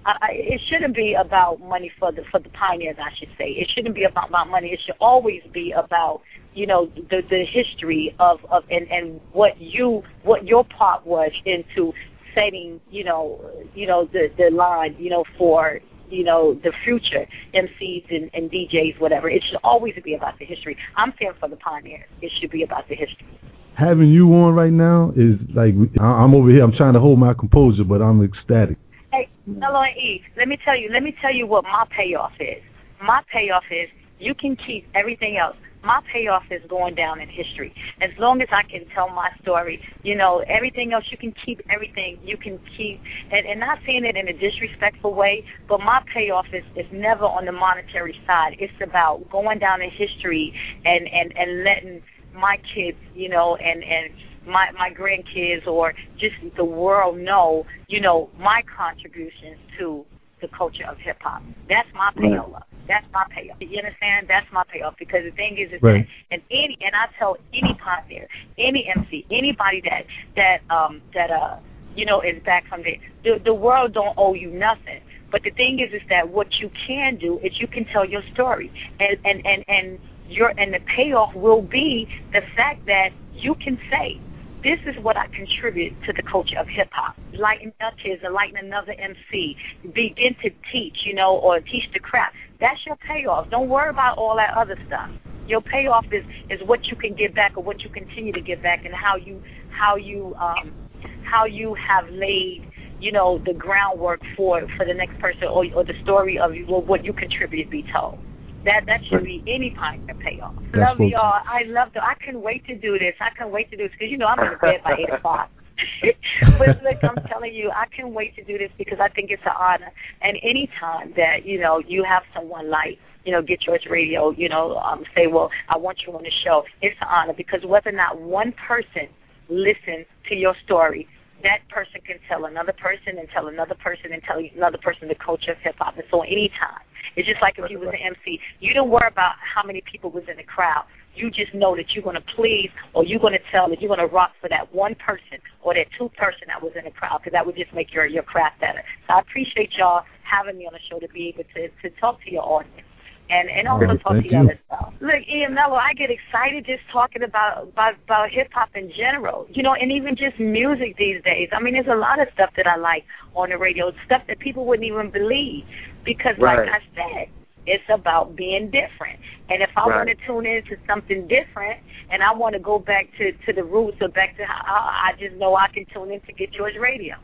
[0.06, 3.50] I, it shouldn't be about money for the for the pioneers, I should say.
[3.50, 4.68] It shouldn't be about, about money.
[4.68, 6.22] It should always be about
[6.56, 11.30] you know the the history of of and and what you what your part was
[11.44, 11.92] into
[12.34, 13.38] setting you know
[13.74, 18.50] you know the the line you know for you know the future MCs and, and
[18.50, 19.28] DJs whatever.
[19.28, 20.76] It should always be about the history.
[20.96, 23.38] I'm saying for the pioneers, it should be about the history.
[23.74, 26.64] Having you on right now is like I'm over here.
[26.64, 28.78] I'm trying to hold my composure, but I'm ecstatic.
[29.12, 30.22] Hey, hello, E.
[30.38, 30.88] Let me tell you.
[30.90, 32.62] Let me tell you what my payoff is.
[33.02, 33.88] My payoff is
[34.18, 35.56] you can keep everything else.
[35.87, 37.72] My payoff is going down in history.
[38.03, 41.61] As long as I can tell my story, you know, everything else you can keep
[41.70, 42.18] everything.
[42.25, 46.46] You can keep, and, and not saying it in a disrespectful way, but my payoff
[46.53, 48.57] is is never on the monetary side.
[48.59, 50.53] It's about going down in history
[50.85, 52.03] and and and letting
[52.35, 54.11] my kids, you know, and and
[54.46, 60.05] my my grandkids or just the world know, you know, my contributions to
[60.40, 61.42] the culture of hip hop.
[61.68, 62.64] That's my payoff.
[62.88, 63.57] That's my payoff.
[63.61, 64.27] You understand?
[64.29, 66.07] That's my payoff because the thing is, is Right.
[66.07, 71.31] that and any and I tell any pioneer, any MC, anybody that that um that
[71.31, 71.57] uh
[71.96, 75.01] you know is back from there, the the world don't owe you nothing.
[75.33, 78.22] But the thing is, is that what you can do is you can tell your
[78.33, 78.70] story,
[79.01, 83.79] and and and and your and the payoff will be the fact that you can
[83.90, 84.20] say,
[84.66, 87.14] this is what I contribute to the culture of hip hop.
[87.38, 89.55] Lighten up kids and lighten another MC.
[89.94, 92.35] Begin to teach, you know, or teach the craft.
[92.59, 93.48] That's your payoff.
[93.48, 95.09] Don't worry about all that other stuff.
[95.46, 98.61] Your payoff is is what you can give back or what you continue to give
[98.61, 100.74] back and how you how you um
[101.22, 102.66] how you have laid
[102.98, 107.05] you know the groundwork for for the next person or or the story of what
[107.05, 108.18] you contribute be told.
[108.66, 110.59] That that should be any pioneer payoff.
[110.74, 111.38] That's love what- y'all.
[111.46, 112.02] I love the.
[112.02, 113.14] I can wait to do this.
[113.22, 115.50] I can wait to do this because you know I'm in bed by eight o'clock.
[116.59, 119.44] but look, I'm telling you, I can't wait to do this because I think it's
[119.44, 119.92] an honor.
[120.20, 124.31] And any time that you know you have someone like you know Get Yours Radio,
[124.33, 126.64] you know, um, say, well, I want you on the show.
[126.83, 129.07] It's an honor because whether or not one person
[129.48, 131.07] listens to your story,
[131.44, 135.14] that person can tell another person and tell another person and tell another person the
[135.14, 135.94] culture of hip hop.
[135.94, 136.83] And so anytime.
[137.16, 140.11] It's just like if you was an MC, you don't worry about how many people
[140.11, 140.85] was in the crowd.
[141.16, 143.88] You just know that you're going to please or you're going to tell that you're
[143.88, 146.92] going to rock for that one person or that two person that was in the
[146.92, 148.85] crowd because that would just make your your craft better.
[149.09, 152.22] So I appreciate y'all having me on the show to be able to to talk
[152.24, 152.86] to your audience
[153.30, 154.38] and and also Right, talk to you.
[154.38, 154.92] other stuff.
[155.00, 159.46] Look, Ian Mello, I get excited just talking about about, about hip hop in general,
[159.50, 161.48] you know, and even just music these days.
[161.52, 164.38] I mean, there's a lot of stuff that I like on the radio, stuff that
[164.38, 165.64] people wouldn't even believe,
[166.04, 166.58] because Right.
[166.66, 167.28] like I said,
[167.66, 169.18] it's about being different.
[169.50, 169.96] And if I Right.
[170.06, 173.64] want to tune into something different, and I want to go back to to the
[173.64, 176.76] roots or back to how I just know I can tune in to Get Yours
[176.78, 177.16] Radio.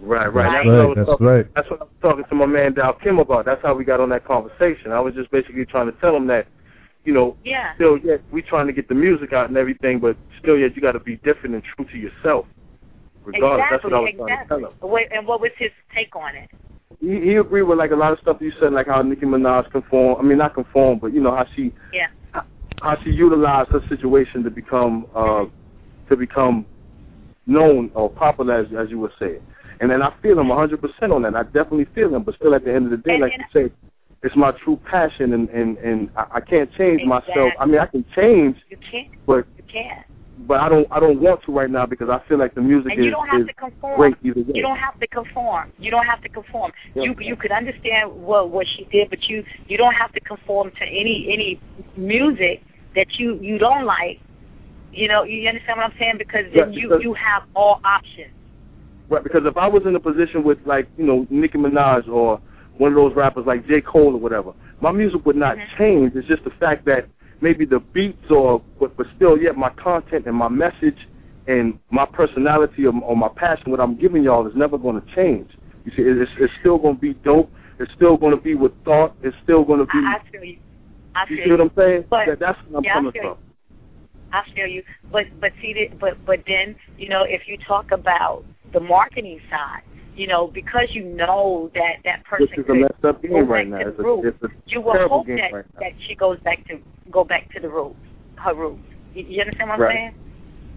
[0.00, 0.44] Right, right.
[0.46, 0.52] Right.
[0.52, 1.46] That's, what I Right, was that's talking, right.
[1.54, 3.44] That's what I was talking to my man Dal Kim about.
[3.46, 4.92] That's how we got on that conversation.
[4.92, 6.46] I was just basically trying to tell him that,
[7.04, 7.74] you know, Yeah.
[7.74, 10.82] still yet we trying to get the music out and everything, but still yet you
[10.82, 12.46] got to be different and true to yourself.
[13.24, 14.26] Regardless, exactly, that's what I was exactly.
[14.26, 14.92] trying to tell him.
[14.92, 16.48] Wait, and what was his take on it?
[17.00, 19.70] He, he agreed with like a lot of stuff you said, like how Nicki Minaj
[19.70, 20.18] conform.
[20.20, 22.06] I mean, not conform, but you know how she Yeah.
[22.80, 25.44] how she utilized her situation to become uh
[26.08, 26.66] to become
[27.46, 29.38] known or popular, as, as you would say.
[29.80, 31.34] And then I feel him 100% on that.
[31.36, 33.44] I definitely feel him, but still at the end of the day, And- like and-
[33.54, 33.74] you say,
[34.22, 37.52] it's my true passion, and and and I, I can't change myself.
[37.60, 39.08] I mean, I can change, You can't.
[39.26, 40.06] but You can't.
[40.48, 42.92] but I don't I don't want to right now because I feel like the music
[42.92, 43.96] And you don't have is to conform.
[44.00, 44.52] great either way.
[44.54, 45.70] You don't have to conform.
[45.78, 46.72] You don't have to conform.
[46.94, 47.02] Yeah.
[47.04, 50.70] You you could understand what what she did, but you you don't have to conform
[50.72, 51.60] to any any
[51.96, 52.62] music
[52.96, 54.18] that you you don't like.
[54.92, 56.14] You know, you understand what I'm saying?
[56.18, 58.32] Because then Yeah, you you have all options.
[59.08, 62.40] Right, because if I was in a position with like you know Nicki Minaj or
[62.78, 65.78] one of those rappers like J Cole or whatever, my music would not Mhm.
[65.78, 66.12] change.
[66.16, 67.06] It's just the fact that
[67.40, 70.98] maybe the beats or but, but still yet my content and my message
[71.46, 75.14] and my personality or, or my passion, what I'm giving y'all, is never going to
[75.14, 75.48] change.
[75.84, 77.48] You see, it's, it's still going to be dope.
[77.78, 79.14] It's still going to be with thought.
[79.22, 79.98] It's still going to be.
[79.98, 80.58] I, I feel you.
[81.14, 82.04] I feel you see what I'm saying?
[82.10, 83.38] But- that, that's where I'm yeah, coming from.
[84.32, 88.44] I feel you, but but see but but then you know if you talk about
[88.72, 89.82] the marketing side,
[90.14, 93.68] you know because you know that that person Which is a messed up game right
[93.68, 93.80] now.
[93.80, 96.78] It's a, it's a you will hope that right that she goes back to
[97.10, 97.96] go back to the roots,
[98.42, 98.82] her roots.
[99.14, 99.94] You, you understand what I'm Right.
[99.94, 100.12] saying?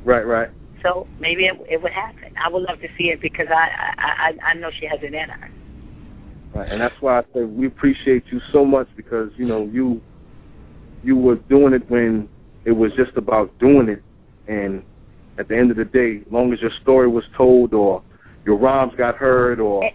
[0.06, 0.49] Right, right.
[0.84, 2.32] So maybe it, it would happen.
[2.43, 5.13] I would love to see it because I I I, I know she has it
[5.13, 5.49] in her.
[6.54, 10.02] Right, and that's why I say we appreciate you so much because you know you
[11.04, 12.30] you were doing it when
[12.65, 14.04] it was just about doing it,
[14.47, 14.84] and
[15.39, 18.04] at the end of the day, as long as your story was told or
[18.45, 19.93] your rhymes got heard or And-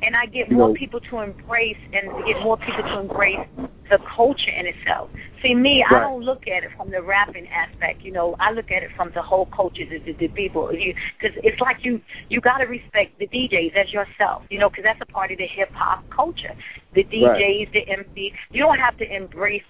[0.00, 3.44] And I get more know- people to embrace and get more people to embrace
[3.90, 5.10] the culture in itself.
[5.42, 8.04] See, me, I don't look at it from the rapping aspect.
[8.04, 10.68] You know, I look at it from the whole culture, the, the, the people.
[10.68, 14.44] Because it's like you you got to respect the DJs as yourself.
[14.50, 16.54] You know, because that's a part of the hip hop culture.
[16.94, 18.32] The DJs, the MC.
[18.52, 19.66] You don't have to embrace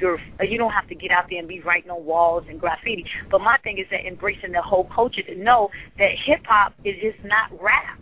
[0.00, 0.18] your.
[0.40, 3.04] You don't have to get out there and be writing on walls and graffiti.
[3.30, 6.94] But my thing is that embracing the whole culture to know that hip hop is
[7.00, 7.98] just not rap.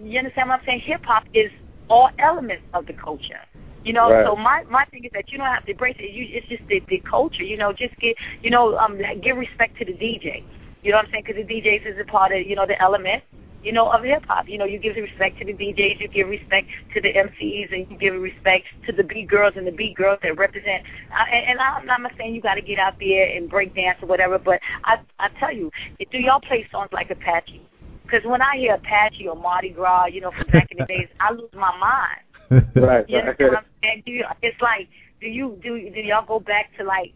[0.00, 0.82] You understand what I'm saying?
[0.86, 1.50] Hip hop is
[1.88, 3.40] all elements of the culture.
[3.84, 4.26] You know, Right.
[4.26, 6.10] so my my thing is that you don't have to embrace it.
[6.10, 7.44] You it's just the the culture.
[7.44, 10.42] You know, just get you know um give respect to the DJ.
[10.82, 11.24] You know what I'm saying?
[11.26, 13.22] Because the DJs is a part of you know the element.
[13.62, 14.46] You know of hip hop.
[14.48, 17.90] You know, you give respect to the DJs, you give respect to the MCs, and
[17.90, 20.86] you give respect to the B girls and the B girls that represent.
[21.10, 23.98] Uh, and, and I'm not saying you got to get out there and break dance
[24.02, 27.62] or whatever, but I I tell you, do y'all play songs like Apache?
[28.06, 31.08] Because when I hear Apache or Mardi Gras, you know, from back in the days,
[31.18, 32.70] I lose my mind.
[32.76, 33.34] right, You right.
[33.38, 34.02] what I'm saying?
[34.06, 34.86] Do you, it's like,
[35.20, 37.12] do you do do y'all go back to like?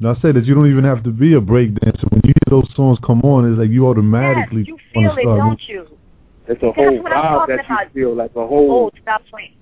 [0.00, 2.08] Now I say that you don't even have to be a break dancer.
[2.08, 5.20] When you hear those songs come on, it's like you automatically Yes, you feel to
[5.20, 5.84] it, don't you?
[6.48, 7.92] It's a whole vibe that you about.
[7.92, 8.88] feel like a whole.
[8.88, 9.60] Oh, stop playing.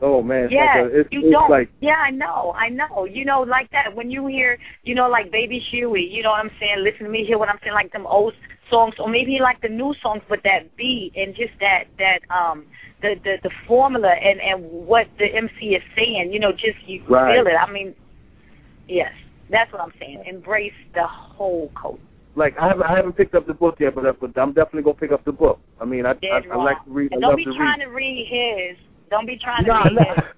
[0.00, 1.50] Oh man, it's Yeah, like a, it's, you it's don't.
[1.50, 3.04] like yeah, I know, I know.
[3.04, 3.94] You know, like that.
[3.94, 6.80] When you hear, you know, like Baby Huey, you know what I'm saying?
[6.80, 8.32] Listen to me, hear what I'm saying, like them old
[8.70, 12.64] songs, or maybe like the new songs, but that beat and just that that um
[13.02, 16.32] the the the formula and and what the MC is saying.
[16.32, 17.36] You know, just you Right.
[17.36, 17.56] feel it.
[17.56, 17.94] I mean,
[18.88, 19.12] yes,
[19.50, 20.24] that's what I'm saying.
[20.26, 22.02] Embrace the whole culture.
[22.34, 24.96] like I haven't I haven't picked up the book yet, but, but I'm definitely gonna
[24.98, 25.60] pick up the book.
[25.80, 27.12] I mean, I I, I like to read.
[27.12, 27.86] And I don't be to trying read.
[27.86, 28.76] to read his.
[29.10, 30.14] Don't be trying to read nah.
[30.14, 30.24] his.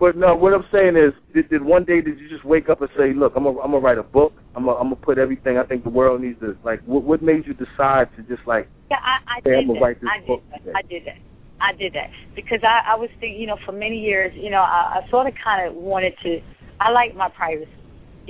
[0.00, 2.80] But no, what I'm saying is, did, did one day did you just wake up
[2.80, 4.32] and say, "Look, I'm gonna I'm gonna write a book.
[4.56, 7.20] I'm gonna I'm gonna put everything I think the world needs to like." What, what
[7.20, 8.66] made you decide to just like?
[8.90, 10.72] Yeah, I, I Say, did I'm gonna write this I did book that.
[10.74, 11.18] I did that.
[11.60, 14.64] I did that because I, I was thinking, you know, for many years, you know,
[14.64, 16.40] I, I sort of kind of wanted to.
[16.80, 17.68] I like my privacy.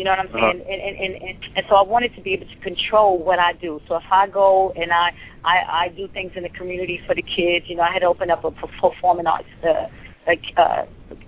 [0.00, 0.40] You know what I'm Uh-huh.
[0.40, 0.64] saying?
[0.64, 3.52] And, and, and, and and so I wanted to be able to control what I
[3.52, 3.80] do.
[3.86, 5.12] So if I go and I
[5.44, 8.30] I, I do things in the community for the kids, you know, I had opened
[8.32, 9.92] up a performing arts uh,
[10.32, 10.84] a, uh,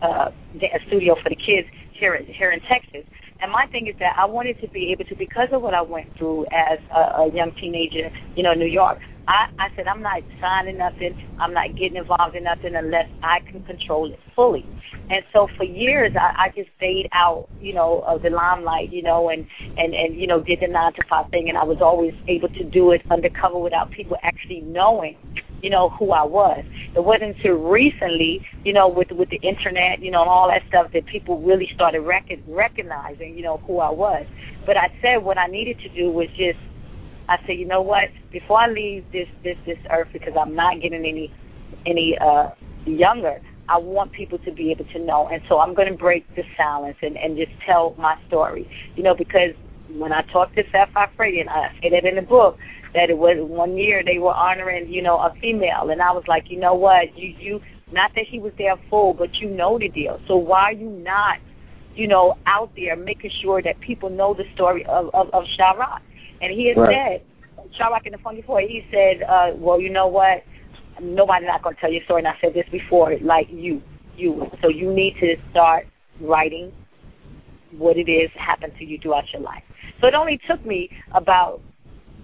[0.08, 0.28] uh,
[0.76, 1.68] a studio for the kids
[2.00, 3.04] here in, here in Texas.
[3.42, 5.82] And my thing is that I wanted to be able to, because of what I
[5.82, 8.98] went through as a, a young teenager, you know, in New York.
[9.28, 11.14] I, I said I'm not signing nothing.
[11.38, 14.64] I'm not getting involved in nothing unless I can control it fully.
[15.10, 19.02] And so for years, I, I just stayed out, you know, of the limelight, you
[19.02, 19.44] know, and
[19.76, 22.48] and and you know, did the nine to five thing, and I was always able
[22.48, 25.16] to do it undercover without people actually knowing,
[25.60, 26.64] you know, who I was.
[26.96, 30.62] It wasn't until recently, you know, with with the internet, you know, and all that
[30.68, 34.26] stuff that people really started rec- recognizing, you know, who I was.
[34.66, 36.58] But I said what I needed to do was just
[37.28, 38.04] I said, you know what?
[38.32, 41.32] Before I leave this this this earth, because I'm not getting any
[41.86, 42.50] any uh
[42.84, 46.26] younger, I want people to be able to know, and so I'm going to break
[46.34, 48.68] the silence and and just tell my story.
[48.96, 49.54] You know, because
[49.90, 52.58] when I talked to Fab Five Freddy, and I said it in the book
[52.94, 56.24] that it was one year they were honoring, you know, a female, and I was
[56.28, 57.16] like, you know what?
[57.16, 57.60] You you
[57.92, 60.18] not that he was there full, but you know the deal.
[60.26, 61.38] So why are you not?
[61.94, 65.44] You know, out there making sure that people know the story of of, of.
[66.42, 67.22] And he had Right.
[67.56, 70.42] said, Sha-Rock in the Funky Four, he said, uh, well, you know what?
[71.00, 72.20] Nobody's not going to tell your story.
[72.20, 73.80] And I said this before, like you,
[74.16, 74.50] you.
[74.60, 75.86] So you need to start
[76.20, 76.72] writing
[77.78, 79.62] what it is happened to you throughout your life.
[80.00, 81.60] So it only took me about,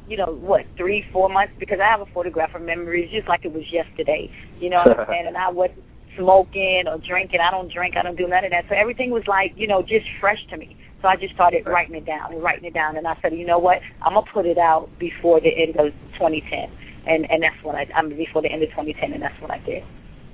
[0.09, 3.45] you know, what, three, four months, because I have a photograph of memories just like
[3.45, 4.29] it was yesterday.
[4.59, 5.25] You know what I'm saying?
[5.29, 5.85] And I wasn't
[6.19, 7.41] smoking or drinking.
[7.41, 7.95] I don't drink.
[7.97, 8.65] I don't do none of that.
[8.69, 10.77] So everything was like, you know, just fresh to me.
[11.01, 12.97] So I just started writing it down and writing it down.
[12.97, 13.79] And I said, you know what?
[14.03, 16.69] I'm going to put it out before the end of 2010.
[17.09, 19.51] and and that's what I I mean before the end of 2010, and that's what
[19.51, 19.83] I did.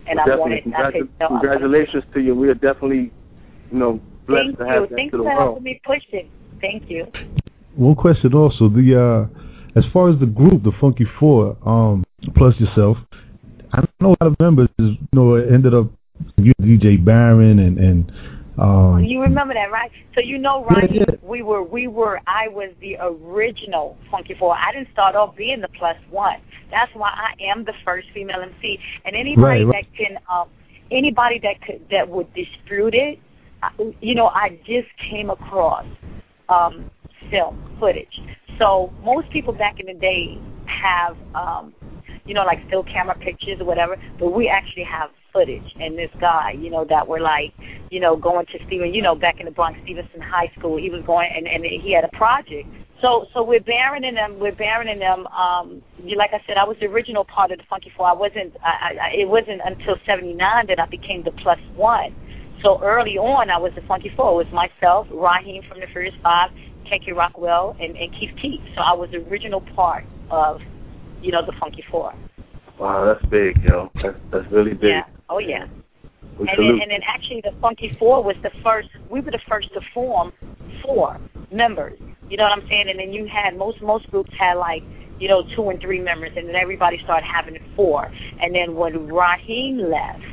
[0.07, 0.64] And well, I wanted.
[0.64, 2.35] Congratu- I said, no, congratulations to you.
[2.35, 3.12] We are definitely,
[3.70, 4.88] you know, blessed Thank to have you.
[4.88, 5.61] that Thanks to the for world.
[5.61, 6.27] helping me push it.
[6.61, 7.07] Thank you.
[7.77, 12.05] One question also the uh, as far as the group, the Funky Four, um,
[12.37, 12.97] plus yourself,
[13.74, 14.68] I don't know a lot of members.
[14.78, 15.90] You know, it ended up
[16.37, 18.12] you, DJ Baron and and
[18.56, 19.90] um, You remember that, right?
[20.14, 20.90] So you know, Yeah, right?
[20.92, 21.04] yeah.
[21.22, 22.20] We were, we were.
[22.26, 24.54] I was the original Funky Four.
[24.54, 26.38] I didn't start off being the plus one.
[26.70, 28.78] That's why I am the first female MC.
[29.04, 29.84] And anybody Right, right.
[29.90, 30.48] that can, um,
[30.92, 33.18] anybody that could that would dispute it,
[33.62, 35.87] I, you know, I just came across
[36.48, 36.88] um,
[37.32, 38.14] film footage.
[38.58, 40.38] So most people back in the day
[40.70, 41.74] have, um,
[42.26, 45.66] you know, like still camera pictures or whatever, but we actually have footage.
[45.78, 47.52] And this guy, you know, that were like,
[47.90, 50.88] you know, going to Steven, you know, back in the Bronx, Stevenson High School, he
[50.88, 52.68] was going, and, and he had a project.
[53.02, 54.40] So, so we're in them.
[54.40, 55.26] We're in them.
[55.28, 55.82] Um,
[56.16, 58.08] like I said, I was the original part of the Funky Four.
[58.08, 58.56] I wasn't.
[58.64, 62.16] I, I, it wasn't until '79 that I became the plus one.
[62.64, 64.40] So early on, I was the Funky Four.
[64.40, 66.48] It was myself, Rahiem from the Furious Five,
[66.88, 68.64] KK Rockwell, and, and Keith Keith.
[68.72, 70.64] So I was the original part of,
[71.24, 72.12] you know, the Funky Four.
[72.78, 73.90] Wow, that's big, yo.
[74.02, 74.92] That's that's really big.
[74.92, 75.08] Yeah.
[75.30, 75.66] Oh yeah.
[76.38, 78.88] We And then, and then actually the Funky Four was the first.
[79.10, 80.32] We were the first to form
[80.84, 81.18] four
[81.50, 81.98] members.
[82.28, 82.87] You know what I'm saying?
[82.90, 84.82] And then you had most most groups had like
[85.18, 88.10] you know two and three members, and then everybody started having four.
[88.40, 90.24] And then when Rahiem left,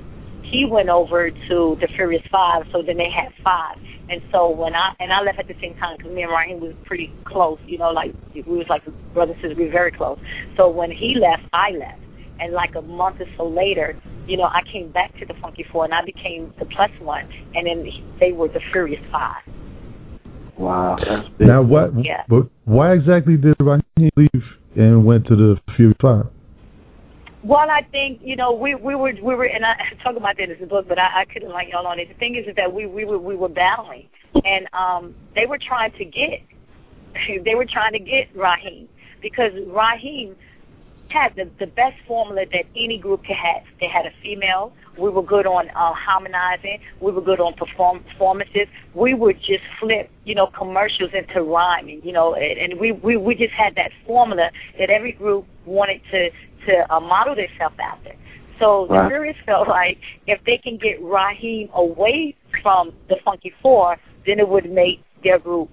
[0.51, 3.77] he went over to the Furious Five, so then they had five.
[4.09, 6.59] And so when I and I left at the same time because me and Rahiem
[6.59, 8.83] was pretty close, you know, like we was like
[9.13, 10.19] brothers and sisters, we were very close.
[10.57, 12.03] So when he left, I left,
[12.39, 13.95] and like a month or so later,
[14.27, 17.23] you know, I came back to the Funky Four and I became the plus one,
[17.55, 17.87] and then
[18.19, 19.43] they were the Furious Five.
[20.57, 20.97] wow,
[21.39, 21.91] now what?
[22.03, 22.23] Yeah.
[22.27, 24.43] But why exactly did Rahiem leave
[24.75, 26.27] and went to the Furious Five?
[27.43, 29.73] Well, I think you know we we were we were and I
[30.03, 32.09] talk about that in the book, but I, I couldn't like y'all on it.
[32.09, 35.57] The thing is, is that we we were we were battling, and um they were
[35.57, 36.41] trying to get
[37.45, 38.87] they were trying to get Rahiem
[39.21, 40.35] because Rahiem
[41.09, 43.63] had the the best formula that any group could have.
[43.79, 44.73] They had a female.
[44.99, 46.79] We were good on uh, harmonizing.
[47.01, 48.67] We were good on perform performances.
[48.93, 53.17] We would just flip, you know, commercials into rhyming, you know, and, and we, we
[53.17, 56.29] we just had that formula that every group wanted to
[56.67, 58.11] to uh, model themselves after.
[58.59, 59.07] So the.
[59.07, 59.97] Furious felt like
[60.27, 65.39] if they can get Rahiem away from the Funky Four, then it would make their
[65.39, 65.69] group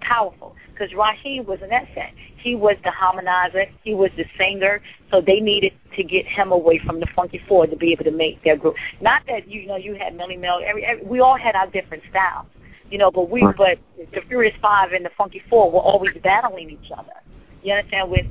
[0.00, 0.54] powerful.
[0.72, 2.14] Because Raheem was an asset.
[2.42, 3.66] He was the harmonizer.
[3.82, 4.80] He was the singer.
[5.10, 8.16] So they needed to get him away from the Funky Four to be able to
[8.16, 8.74] make their group.
[9.00, 10.60] Not that you know you had Melle Mel.
[10.68, 12.46] Every, every we all had our different styles,
[12.90, 13.10] you know.
[13.10, 17.14] But we, but the Furious Five and the Funky Four were always battling each other.
[17.62, 18.10] You understand?
[18.10, 18.26] With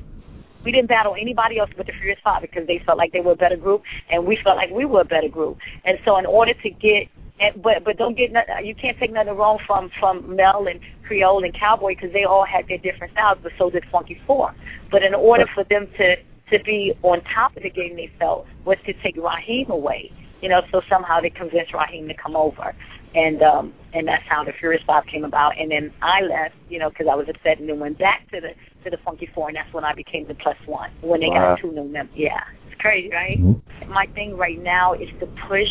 [0.63, 3.33] we didn't battle anybody else but the Furious Five because they felt like they were
[3.33, 5.57] a better group, and we felt like we were a better group.
[5.85, 7.07] And so, in order to get,
[7.39, 8.31] and, but but don't get
[8.63, 12.45] you can't take nothing wrong from from Mel and Creole and Cowboy because they all
[12.45, 14.53] had their different styles, but so did Funky Four.
[14.91, 16.15] But in order for them to
[16.51, 20.11] to be on top of the game, they felt was to take Rahiem away.
[20.41, 22.75] You know, so somehow they convinced Rahiem to come over,
[23.15, 25.53] and um and that's how the Furious Five came about.
[25.59, 28.41] And then I left, you know, because I was upset, and then went back to
[28.41, 28.49] the
[28.83, 31.55] to the Funky Four, and that's when I became the plus one when they Wow.
[31.55, 32.15] got two new members.
[32.15, 32.39] Yeah,
[32.69, 33.39] it's crazy, right?
[33.39, 33.61] Mhm.
[33.89, 35.69] My thing right now is to push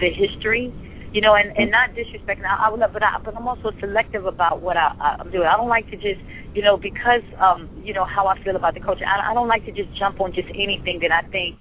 [0.00, 0.72] the history,
[1.12, 2.44] you know, and and not disrespecting.
[2.44, 5.30] I, I would, love, but I but I'm also selective about what I, I- I'm
[5.30, 5.46] doing.
[5.46, 6.20] I don't like to just,
[6.54, 9.04] you know, because um, you know how I feel about the culture.
[9.06, 11.56] I, I don't like to just jump on just anything that I think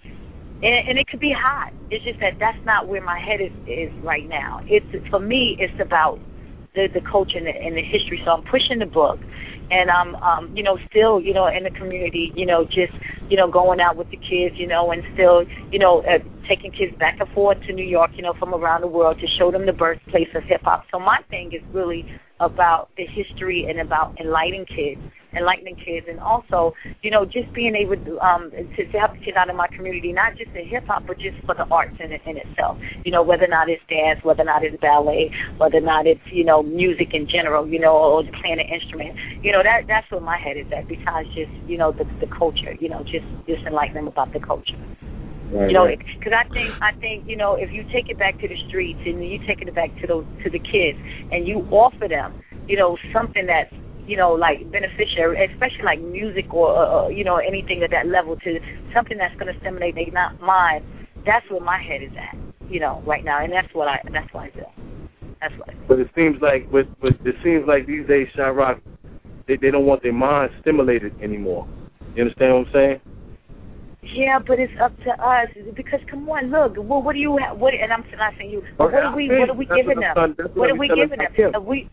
[0.63, 1.73] and, and it could be hot.
[1.91, 4.61] It's just that that's not where my head is is right now.
[4.67, 5.57] It's for me.
[5.59, 6.19] It's about
[6.73, 8.21] the the culture and the, and the history.
[8.23, 9.19] So I'm pushing the book,
[9.69, 12.95] and I'm um you know still you know in the community you know just
[13.29, 16.71] you know going out with the kids you know and still you know uh, taking
[16.71, 19.51] kids back and forth to New York you know from around the world to show
[19.51, 20.85] them the birthplace of hip hop.
[20.91, 22.07] So my thing is really
[22.39, 25.01] about the history and about enlightening kids
[25.35, 29.21] enlightening kids and also you know just being able to um to, to help the
[29.23, 31.95] kids out in my community not just in hip hop but just for the arts
[31.99, 32.77] in, in itself.
[33.03, 36.07] You know whether or not it's dance whether or not it's ballet whether or not
[36.07, 39.15] it's you know music in general you know or playing an instrument.
[39.41, 42.27] You know that that's where my head is at besides just you know the the
[42.27, 44.79] culture you know just just enlighten them about the culture.
[45.53, 45.99] Right, you know, right.
[46.17, 48.99] because I think I think you know if you take it back to the streets
[49.05, 50.97] and you take it back to those to the kids
[51.31, 52.33] and you offer them,
[52.67, 53.69] you know, something that's
[54.07, 58.07] you know like beneficial, especially like music or uh, uh, you know anything at that
[58.07, 58.59] level to
[58.93, 60.85] something that's going to stimulate their not mind.
[61.25, 62.35] That's where my head is at,
[62.69, 64.65] you know, right now, and that's what I that's what I do.
[65.39, 65.69] That's what.
[65.69, 65.79] I do.
[65.87, 68.79] But it seems like, but, but it seems like these days, Sha-Rock,
[69.47, 71.67] they they don't want their mind stimulated anymore.
[72.15, 73.01] You understand what I'm saying?
[74.11, 77.31] yeah, but it's up to us because come on, look, well, what do you?
[77.31, 79.29] What and I'm not saying you, but what are we?
[79.29, 80.35] What are we giving them?
[80.53, 81.31] What are we giving them?
[81.37, 81.89] If we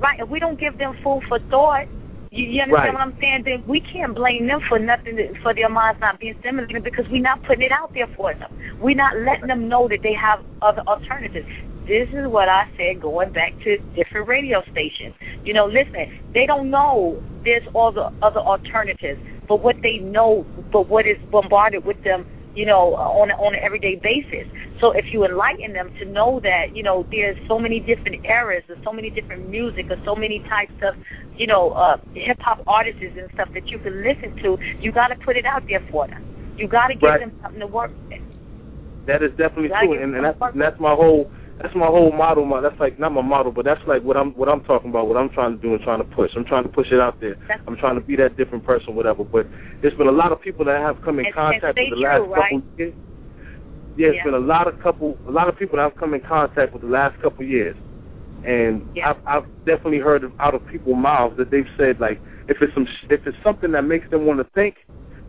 [0.00, 1.86] right, if we don't give them food for thought,
[2.30, 2.94] you, you understand Right.
[2.94, 3.42] what I'm saying?
[3.44, 7.22] Then we can't blame them for nothing for their minds not being stimulated because we're
[7.22, 8.50] not putting it out there for them.
[8.80, 11.46] We're not letting them know that they have other alternatives.
[11.86, 15.14] This is what I said going back to different radio stations.
[15.44, 20.46] You know, listen, they don't know there's all the other alternatives, but what they know,
[20.72, 24.48] but what is bombarded with them, you know, on on an everyday basis.
[24.80, 28.62] So if you enlighten them to know that, you know, there's so many different eras,
[28.68, 30.94] there's so many different music, or so many types of,
[31.36, 35.08] you know, uh, hip hop artists and stuff that you can listen to, you got
[35.08, 36.22] to put it out there for them.
[36.58, 37.20] You got to give Right.
[37.20, 38.20] them something to work with.
[39.06, 41.30] That is definitely true, and, and that's and that's my whole
[41.62, 42.44] that's my whole model.
[42.44, 45.06] My that's like not my model, but that's like what I'm what I'm talking about.
[45.06, 46.30] What I'm trying to do and trying to push.
[46.36, 47.36] I'm trying to push it out there.
[47.46, 49.22] That's- I'm trying to be that different person, whatever.
[49.22, 49.46] But
[49.80, 51.98] there's been a lot of people that have come in And- and contact stay with
[52.00, 52.50] the last true, right?
[52.50, 52.94] couple years.
[53.96, 54.24] Yeah, it's Yeah.
[54.24, 56.82] been a lot of couple a lot of people that have come in contact with
[56.82, 57.76] the last couple years,
[58.44, 59.10] and Yeah.
[59.10, 62.72] I've, I've definitely heard of, out of people's mouths that they've said like if it's
[62.74, 64.76] some if it's something that makes them want to think,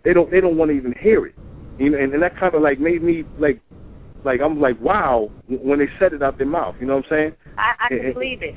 [0.04, 1.34] they don't they don't want to even hear it.
[1.78, 3.60] You know, and, and that kind of like made me like
[4.24, 6.74] like I'm like wow when they said it out their mouth.
[6.80, 7.32] You know what I'm saying?
[7.56, 8.12] I, I can eh.
[8.12, 8.54] believe it.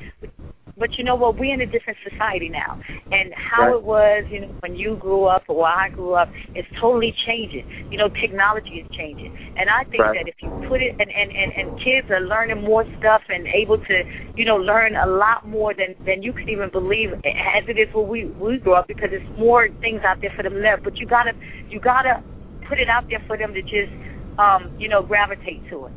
[0.82, 1.38] But, you know what?
[1.38, 2.74] We're in a different society now,
[3.14, 3.78] and how Right.
[3.78, 7.14] it was, you know, when you grew up or when I grew up, it's totally
[7.24, 7.62] changing.
[7.88, 10.18] You know, technology is changing, and I think Right.
[10.18, 13.46] that if you put it, and and and and kids are learning more stuff and
[13.54, 14.02] able to,
[14.34, 17.86] you know, learn a lot more than than you could even believe as it is
[17.94, 20.80] when we we grew up because there's more things out there for them to learn.
[20.82, 21.32] But you gotta
[21.68, 22.14] you gotta
[22.68, 23.94] put it out there for them to just,
[24.38, 25.94] um, you know, gravitate to it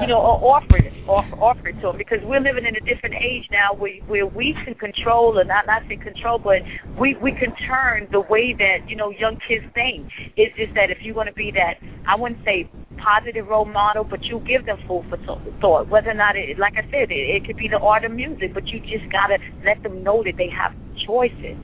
[0.00, 2.84] you know, or offer it, offer, offer it to them because we're living in a
[2.84, 6.64] different age now where, where we can control, or not not say control, but
[7.00, 10.08] we we can turn the way that you know young kids think.
[10.36, 11.76] It's just that if you're going to be that,
[12.08, 15.18] I wouldn't say positive role model, but you give them food for
[15.60, 15.90] thought.
[15.90, 18.54] Whether or not it, like I said, it, it could be the art of music,
[18.54, 20.72] but you just gotta let them know that they have
[21.04, 21.60] choices.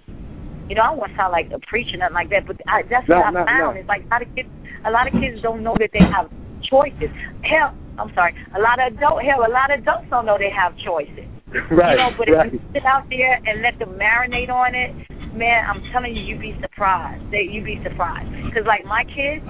[0.69, 2.85] You know, I don't want to sound like a preacher, nothing like that, but I,
[2.89, 3.75] that's No, what I no, found.
[3.75, 3.81] no.
[3.81, 4.49] It's like a lot of kids,
[4.85, 6.29] a lot of kids don't know that they have
[6.69, 7.11] choices.
[7.45, 10.51] Hell, I'm sorry, a lot of adult hell, a lot of adults don't know they
[10.51, 11.23] have choices.
[11.71, 11.95] right.
[11.95, 12.51] you know, but right.
[12.51, 14.91] if you sit out there and let them marinate on it,
[15.39, 17.23] man, I'm telling you, you'd be surprised.
[17.31, 18.29] They, you'd be surprised.
[18.51, 19.45] Because like my kids,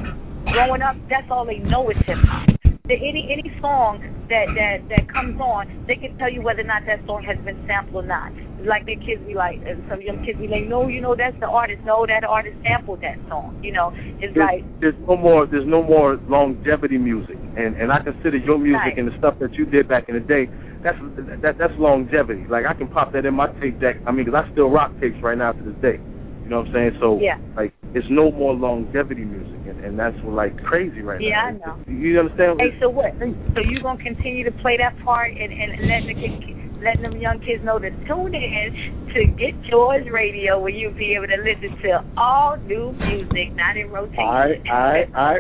[0.53, 2.62] growing up, that's all they know is hip hop.
[2.93, 6.69] The, any any song that that that comes on, they can tell you whether or
[6.69, 8.29] not that song has been sampled or not.
[8.69, 11.33] Like their kids be like, and some young kids be like, no, you know that's
[11.41, 11.81] the artist.
[11.89, 13.57] No, that artist sampled that song.
[13.65, 17.89] You know, it's There's, like there's no more there's no more longevity music, and and
[17.89, 18.99] I consider your music Right.
[19.01, 20.53] and the stuff that you did back in the day.
[20.85, 21.01] That's
[21.41, 22.45] that that's longevity.
[22.45, 23.97] Like I can pop that in my tape deck.
[24.05, 25.97] I mean, 'cause I still rock tapes right now to this day.
[26.45, 26.93] You know what I'm saying?
[27.01, 27.41] So Yeah.
[27.57, 31.59] like, it's no more longevity music, and, and that's like crazy right Yeah, now.
[31.61, 32.01] Yeah, I know.
[32.01, 32.61] You understand?
[32.61, 33.13] Hey, so what?
[33.19, 37.21] So you gonna continue to play that part and and letting the kid, letting them
[37.21, 38.73] young kids know to tune in
[39.13, 43.77] to Get Yours Radio, where you'll be able to listen to all new music, not
[43.77, 44.25] in rotation.
[44.25, 45.35] I I I.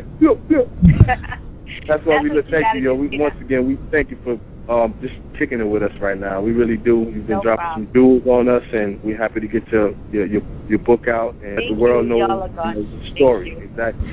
[1.89, 2.45] That's why we look.
[2.51, 2.95] Thank you, yo.
[2.95, 4.37] We, once again, we thank you for
[4.73, 6.41] um, just kicking it with us right now.
[6.41, 7.11] We really do.
[7.13, 7.87] You've been No dropping problem.
[7.87, 11.35] some jewels on us, and we're happy to get your your your, your book out
[11.45, 12.11] and Thank the world you.
[12.11, 12.75] knows, Y'all are God.
[12.77, 13.57] knows the story.
[13.61, 14.09] Exactly.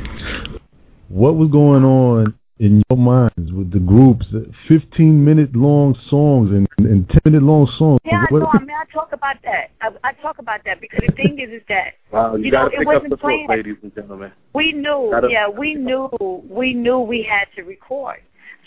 [1.09, 4.25] What was going on in your minds with the groups?
[4.67, 7.99] Fifteen minute long songs and, and ten minute long songs.
[8.05, 8.49] Yeah, I What- know.
[8.53, 9.71] I mean, I talk about that.
[9.81, 12.65] I, I talk about that because the thing is, is that Wow, you, You know,
[12.69, 14.31] gotta it pick up wasn't the book, ladies and gentlemen.
[14.53, 16.09] we knew, Gotta- yeah, we knew,
[16.49, 18.17] we knew we had to record.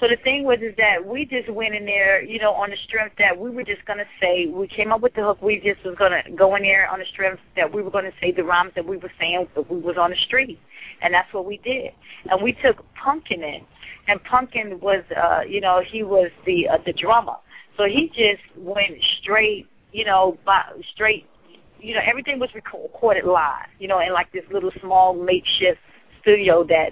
[0.00, 2.76] So the thing was is that we just went in there, you know, on the
[2.88, 5.40] strength that we were just gonna say we came up with the hook.
[5.40, 8.32] We just was gonna go in there on the strength that we were gonna say
[8.32, 10.58] the rhymes that we were saying if we was on the street,
[11.02, 11.92] and that's what we did.
[12.30, 13.60] And we took Pumpkin in,
[14.08, 17.36] and Pumpkin was, uh, you know, he was the uh, the drummer.
[17.76, 20.62] So he just went straight, you know, by,
[20.94, 21.26] straight
[21.82, 25.82] you know, everything was recorded live, you know, in like this little small makeshift
[26.22, 26.90] studio that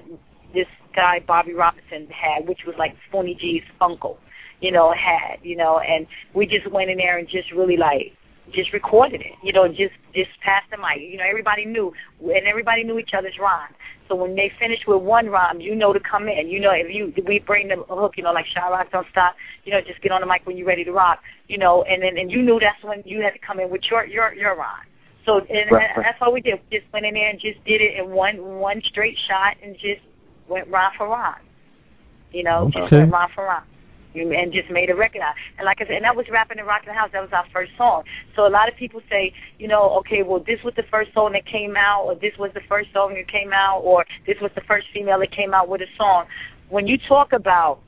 [0.52, 4.18] this guy Bobby Robinson had, which was like Spoonie G's uncle,
[4.60, 8.12] you know, had, you know, and we just went in there and just really like
[8.54, 10.98] just recorded it, you know, just just passed the mic.
[11.00, 13.74] You know, everybody knew, and everybody knew each other's rhymes.
[14.08, 16.48] So when they finished with one rhyme, you know to come in.
[16.50, 19.72] You know, if you we bring the hook, you know, like Sha-Rock Don't Stop, you
[19.72, 22.18] know, just get on the mic when you're ready to rock, you know, and then
[22.18, 24.90] and you knew that's when you had to come in with your your your rhyme.
[25.26, 26.02] So and Right, right.
[26.02, 26.58] that's all we did.
[26.58, 29.74] We just went in there and just did it in one one straight shot and
[29.74, 30.02] just
[30.50, 31.40] went rhyme for rhyme.
[32.32, 32.98] You know, just Okay.
[32.98, 33.64] went rhyme for rhyme.
[34.12, 35.34] and just made a record out.
[35.56, 37.10] And like I said, and that was rapping and rocking the house.
[37.12, 38.02] That was our first song.
[38.34, 41.30] So a lot of people say, you know, okay, well this was the first song
[41.34, 44.50] that came out, or this was the first song that came out, or this was
[44.56, 46.26] the first female that came out with a song.
[46.70, 47.78] When you talk about,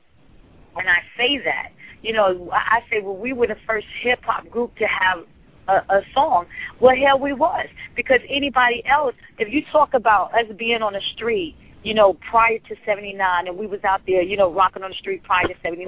[0.77, 4.47] and I say that, you know, I say, well, we were the first hip hop
[4.49, 5.25] group to have
[5.67, 6.45] a, a song.
[6.79, 11.01] Well, hell, we was because anybody else, if you talk about us being on the
[11.15, 14.89] street you know, prior to 79, and we was out there, you know, rocking on
[14.91, 15.85] the street prior to 79.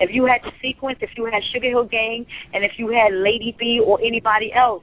[0.00, 3.12] If you had the sequence, if you had Sugar Hill Gang, and if you had
[3.12, 4.82] Lady B or anybody else,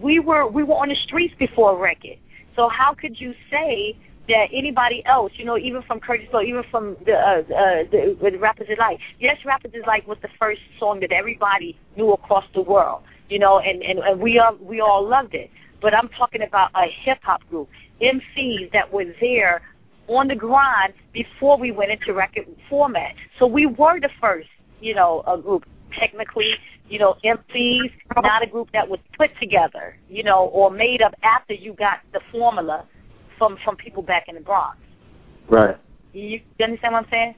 [0.00, 2.18] we were we were on the streets before record.
[2.56, 3.96] So how could you say
[4.28, 8.30] that anybody else, you know, even from Kurtis Blow, even from the uh, uh, the,
[8.30, 12.62] the Rappers Delight, yes, Rappers Delight was the first song that everybody knew across the
[12.62, 15.50] world, you know, and and, and we all we all loved it.
[15.80, 17.68] But I'm talking about a hip hop group.
[18.00, 19.62] MCs that were there
[20.08, 23.14] on the grind before we went into record format.
[23.38, 24.48] So we were the first,
[24.80, 25.64] you know, a group
[25.98, 26.52] technically,
[26.88, 31.14] you know, MCs, not a group that was put together, you know, or made up
[31.22, 32.86] after you got the formula
[33.38, 34.76] from from people back in the Bronx.
[35.48, 35.76] Right.
[36.12, 37.34] You, you understand what I'm saying?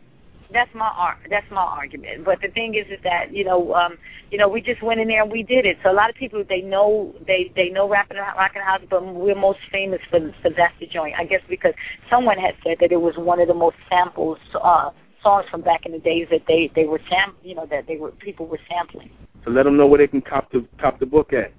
[0.53, 1.19] That's my art.
[1.31, 2.25] That's my argument.
[2.25, 3.99] But the thing is, is that you know, um,
[4.31, 5.77] you know, we just went in there and we did it.
[5.83, 9.35] So a lot of people they know they they know rapping rocking house, but we're
[9.35, 11.15] most famous for for that's the joint.
[11.19, 11.75] I guess because
[12.11, 14.91] someone had said that it was one of the most samples uh,
[15.23, 17.97] songs from back in the days that they they were sam you know that they
[17.97, 19.11] were people were sampling.
[19.45, 21.53] So let them know where they can cop the cop the book at.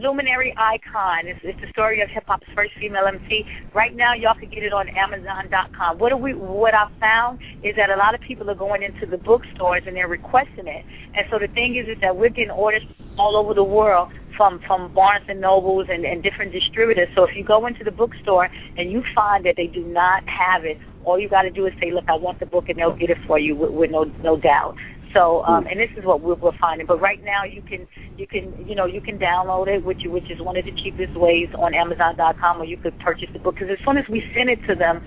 [0.00, 1.26] Luminary Icon.
[1.26, 3.44] It's, it's the story of hip hop's first female MC.
[3.74, 5.98] Right now, y'all can get it on Amazon.com.
[5.98, 9.16] What we what I found is that a lot of people are going into the
[9.16, 10.84] bookstores and they're requesting it.
[11.14, 12.82] And so the thing is, is that we're getting orders
[13.18, 17.08] all over the world from from Barnes and Nobles and, and different distributors.
[17.14, 20.64] So if you go into the bookstore and you find that they do not have
[20.64, 22.96] it, all you got to do is say, "Look, I want the book," and they'll
[22.96, 24.76] get it for you with, with no no doubt.
[25.16, 26.86] So, um, and this is what we're, we're finding.
[26.86, 27.88] But right now, you can
[28.18, 31.16] you can you know you can download it, which which is one of the cheapest
[31.16, 33.54] ways on Amazon.com, or you could purchase the book.
[33.54, 35.00] Because as soon as we send it to them,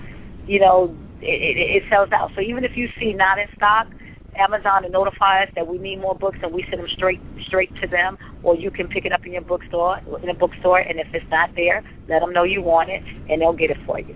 [0.48, 2.32] you know, it, it, it sells out.
[2.36, 3.86] So even if you see not in stock,
[4.34, 7.70] Amazon to notify us that we need more books, and we send them straight straight
[7.82, 8.18] to them.
[8.42, 11.30] Or you can pick it up in your bookstore in a bookstore, and if it's
[11.30, 14.16] not there, let them know you want it, and they'll get it for you.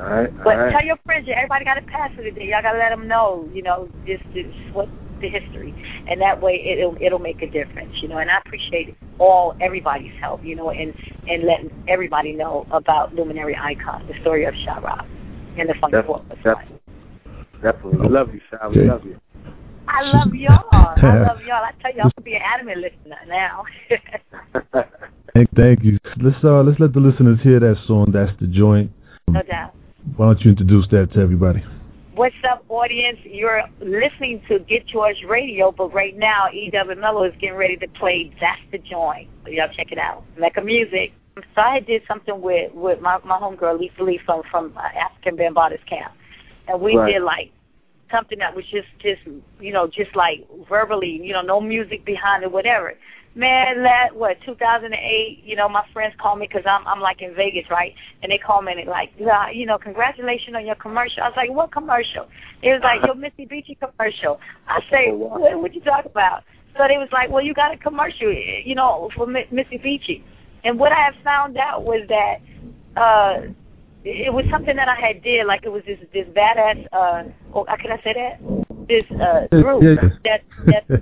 [0.00, 0.30] All right.
[0.44, 0.72] But all right.
[0.72, 2.48] tell your friends, everybody got to pass it today.
[2.48, 4.88] Y'all got to let them know, you know, just, just what
[5.20, 5.74] the history,
[6.08, 8.18] and that way it'll it'll make a difference, you know.
[8.18, 10.94] And I appreciate all everybody's help, you know, and
[11.26, 15.04] and letting everybody know about Luminary Icon, the story of Sha-Rock
[15.58, 16.24] and the Funky Four.
[16.42, 16.80] Definitely,
[17.62, 18.08] definitely.
[18.08, 18.68] Love you, Sha.
[18.68, 19.20] We love you.
[19.88, 20.64] I love y'all.
[20.72, 21.64] I love y'all.
[21.64, 23.64] I tell you, I'm be an anime listener now.
[25.34, 25.98] thank, thank you.
[26.22, 28.12] Let's uh let's let the listeners hear that song.
[28.12, 28.90] That's the joint.
[29.28, 29.74] no doubt.
[30.16, 31.62] Why don't you introduce that to everybody?
[32.20, 33.16] What's up, audience?
[33.24, 37.00] You're listening to Get Yours Radio, but right now, E.W.
[37.00, 39.30] Mello is getting ready to play That's the Joint.
[39.46, 40.22] Y'all check it out.
[40.36, 41.14] Mecca Music.
[41.36, 45.32] So I did something with with my my homegirl Lisa Lee from from uh, Afrika
[45.32, 46.12] Bambaataa's camp,
[46.68, 47.14] and we Right.
[47.14, 47.52] did like
[48.12, 49.22] something that was just just
[49.58, 52.98] you know just like verbally, you know, no music behind it, whatever.
[53.34, 54.90] Man, that what 2008.
[55.44, 57.94] You know, my friends call me because I'm I'm like in Vegas, right?
[58.22, 61.22] And they call me and they like, yeah, you know, congratulations on your commercial.
[61.22, 62.26] I was like, what commercial?
[62.62, 64.40] It was like your Mitsubishi commercial.
[64.66, 66.42] I say, what what you talk about?
[66.74, 70.22] So they was like, well, you got a commercial, you know, for Mi- Mitsubishi.
[70.64, 72.42] And what I have found out was that
[72.98, 73.46] uh
[74.02, 77.64] it was something that I had did, like it was this this badass uh oh
[77.78, 78.69] can I say that?
[78.88, 79.82] This uh group
[80.24, 80.84] that that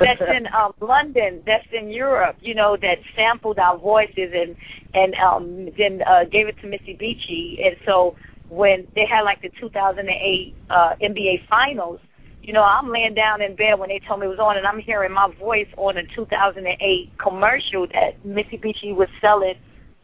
[0.00, 4.56] that's in um London, that's in Europe, you know, that sampled our voices and
[4.94, 8.16] and um then uh gave it to Mitsubishi and so
[8.48, 12.00] when they had like the 2008 uh NBA finals
[12.42, 14.66] you know, I'm laying down in bed when they told me it was on, and
[14.66, 19.54] I'm hearing my voice on a 2008 commercial that Mitsubishi was selling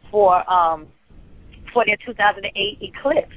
[0.09, 0.87] for um
[1.73, 3.35] for their 2008 Eclipse.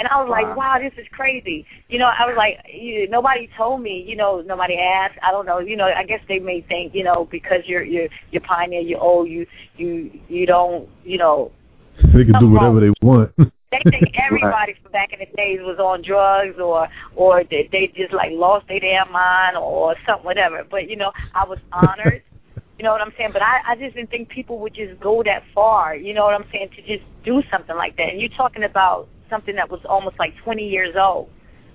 [0.00, 1.66] And I was like, wow, this is crazy.
[1.88, 4.02] You know, I was like, you, nobody told me.
[4.08, 5.18] You know, nobody asked.
[5.22, 5.58] I don't know.
[5.58, 8.98] You know, I guess they may think, you know, because you're you're you're pioneer, you're
[8.98, 9.44] old, you
[9.76, 11.52] you you don't, you know,
[11.98, 13.34] They can do whatever they want.
[13.70, 17.86] they think everybody from back in the days was on drugs or or they, they
[17.94, 22.20] just like lost their damn mind or something whatever but you know i was honored
[22.78, 25.22] you know what i'm saying but i i just didn't think people would just go
[25.22, 28.34] that far you know what i'm saying to just do something like that and you're
[28.36, 31.30] talking about something that was almost like 20 years old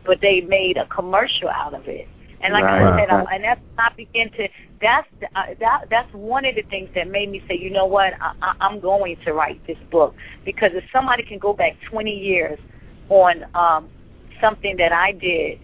[0.06, 2.08] but they made a commercial out of it
[2.46, 4.48] and like I said, I, and that's I begin to.
[4.80, 5.90] That's uh, that.
[5.90, 8.80] That's one of the things that made me say, you know what, I, I, I'm
[8.80, 10.14] going to write this book
[10.46, 12.60] because if somebody can go back 20 years
[13.10, 13.90] on um,
[14.42, 15.58] something that I did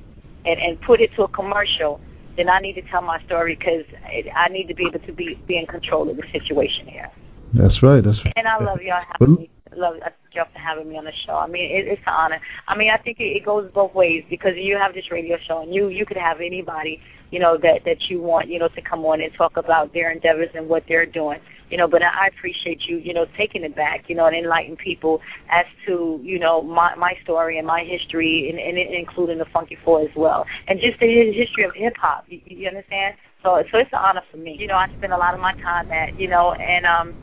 [0.45, 2.01] and and put it to a commercial,
[2.35, 3.85] then I need to tell my story because
[4.33, 7.11] I need to be able to be be in control of the situation here.
[7.53, 8.01] That's right.
[8.01, 8.33] That's right.
[8.37, 9.51] And I love y'all having me.
[9.75, 9.95] Love
[10.33, 11.33] y'all for having me on the show.
[11.33, 12.39] I mean, it, it's an honor.
[12.67, 15.61] I mean, I think it, it goes both ways because you have this radio show,
[15.61, 16.99] and you you could have anybody,
[17.31, 20.11] you know, that that you want, you know, to come on and talk about their
[20.11, 21.87] endeavors and what they're doing, you know.
[21.87, 25.65] But I appreciate you, you know, taking it back, you know, and enlightening people as
[25.87, 30.01] to, you know, my my story and my history, and, and including the Funky Four
[30.01, 32.25] as well, and just the history of hip hop.
[32.27, 33.15] You, you understand?
[33.41, 34.57] So so it's an honor for me.
[34.59, 37.15] You know, I spend a lot of my time at, you know, and um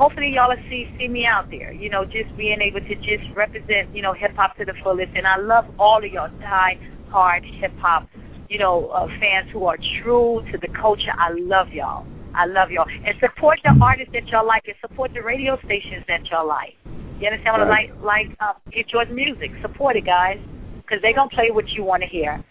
[0.00, 1.72] hopefully y'all will see see me out there.
[1.72, 5.12] You know, just being able to just represent, you know, hip hop to the fullest.
[5.14, 6.80] And I love all of y'all die
[7.12, 8.08] hard hip hop,
[8.48, 11.12] you know, uh, fans who are true to the culture.
[11.12, 12.06] I love y'all.
[12.32, 12.88] I love y'all.
[12.88, 16.78] And support the artists that y'all like and support the radio stations that y'all like.
[17.20, 17.90] You understand what right.
[17.90, 18.30] I like?
[18.30, 19.50] Like uh, get your music.
[19.60, 20.40] Support it, guys,
[20.80, 22.42] because they're gonna play what you want to hear.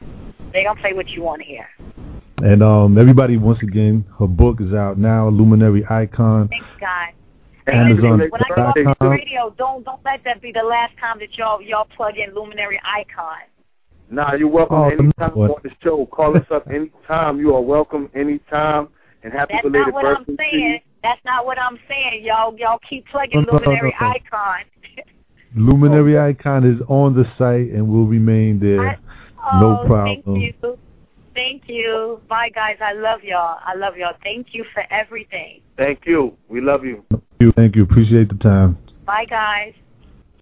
[0.53, 1.65] They're gonna play what you want to hear.
[2.37, 6.47] And um, everybody, once again, her book is out now, Luminary Icon.
[6.47, 7.18] Thanks, guys.
[7.73, 8.19] Amazon.
[8.19, 11.29] When I go off the radio, don't don't let that be the last time that
[11.37, 13.47] y'all y'all plug in Luminary Icon.
[14.11, 15.53] Nah, you're welcome oh, anytime no.
[15.53, 16.05] on the show.
[16.07, 17.39] Call us up anytime.
[17.39, 18.89] You are welcome anytime.
[19.23, 20.79] And happy That's belated not what I'm saying.
[21.03, 22.23] That's not what I'm saying.
[22.23, 25.05] Y'all y'all keep plugging no, Luminary no, Icon.
[25.55, 28.89] Luminary Icon is on the site and will remain there.
[28.89, 28.95] I,
[29.53, 30.41] oh, no problem.
[31.39, 32.19] Thank you.
[32.27, 32.75] Bye, guys.
[32.81, 33.59] I love y'all.
[33.65, 34.11] I love y'all.
[34.21, 35.61] Thank you for everything.
[35.77, 36.35] Thank you.
[36.49, 37.05] We love you.
[37.09, 37.51] Thank you.
[37.55, 37.83] Thank you.
[37.83, 38.77] Appreciate the time.
[39.05, 39.73] Bye, guys.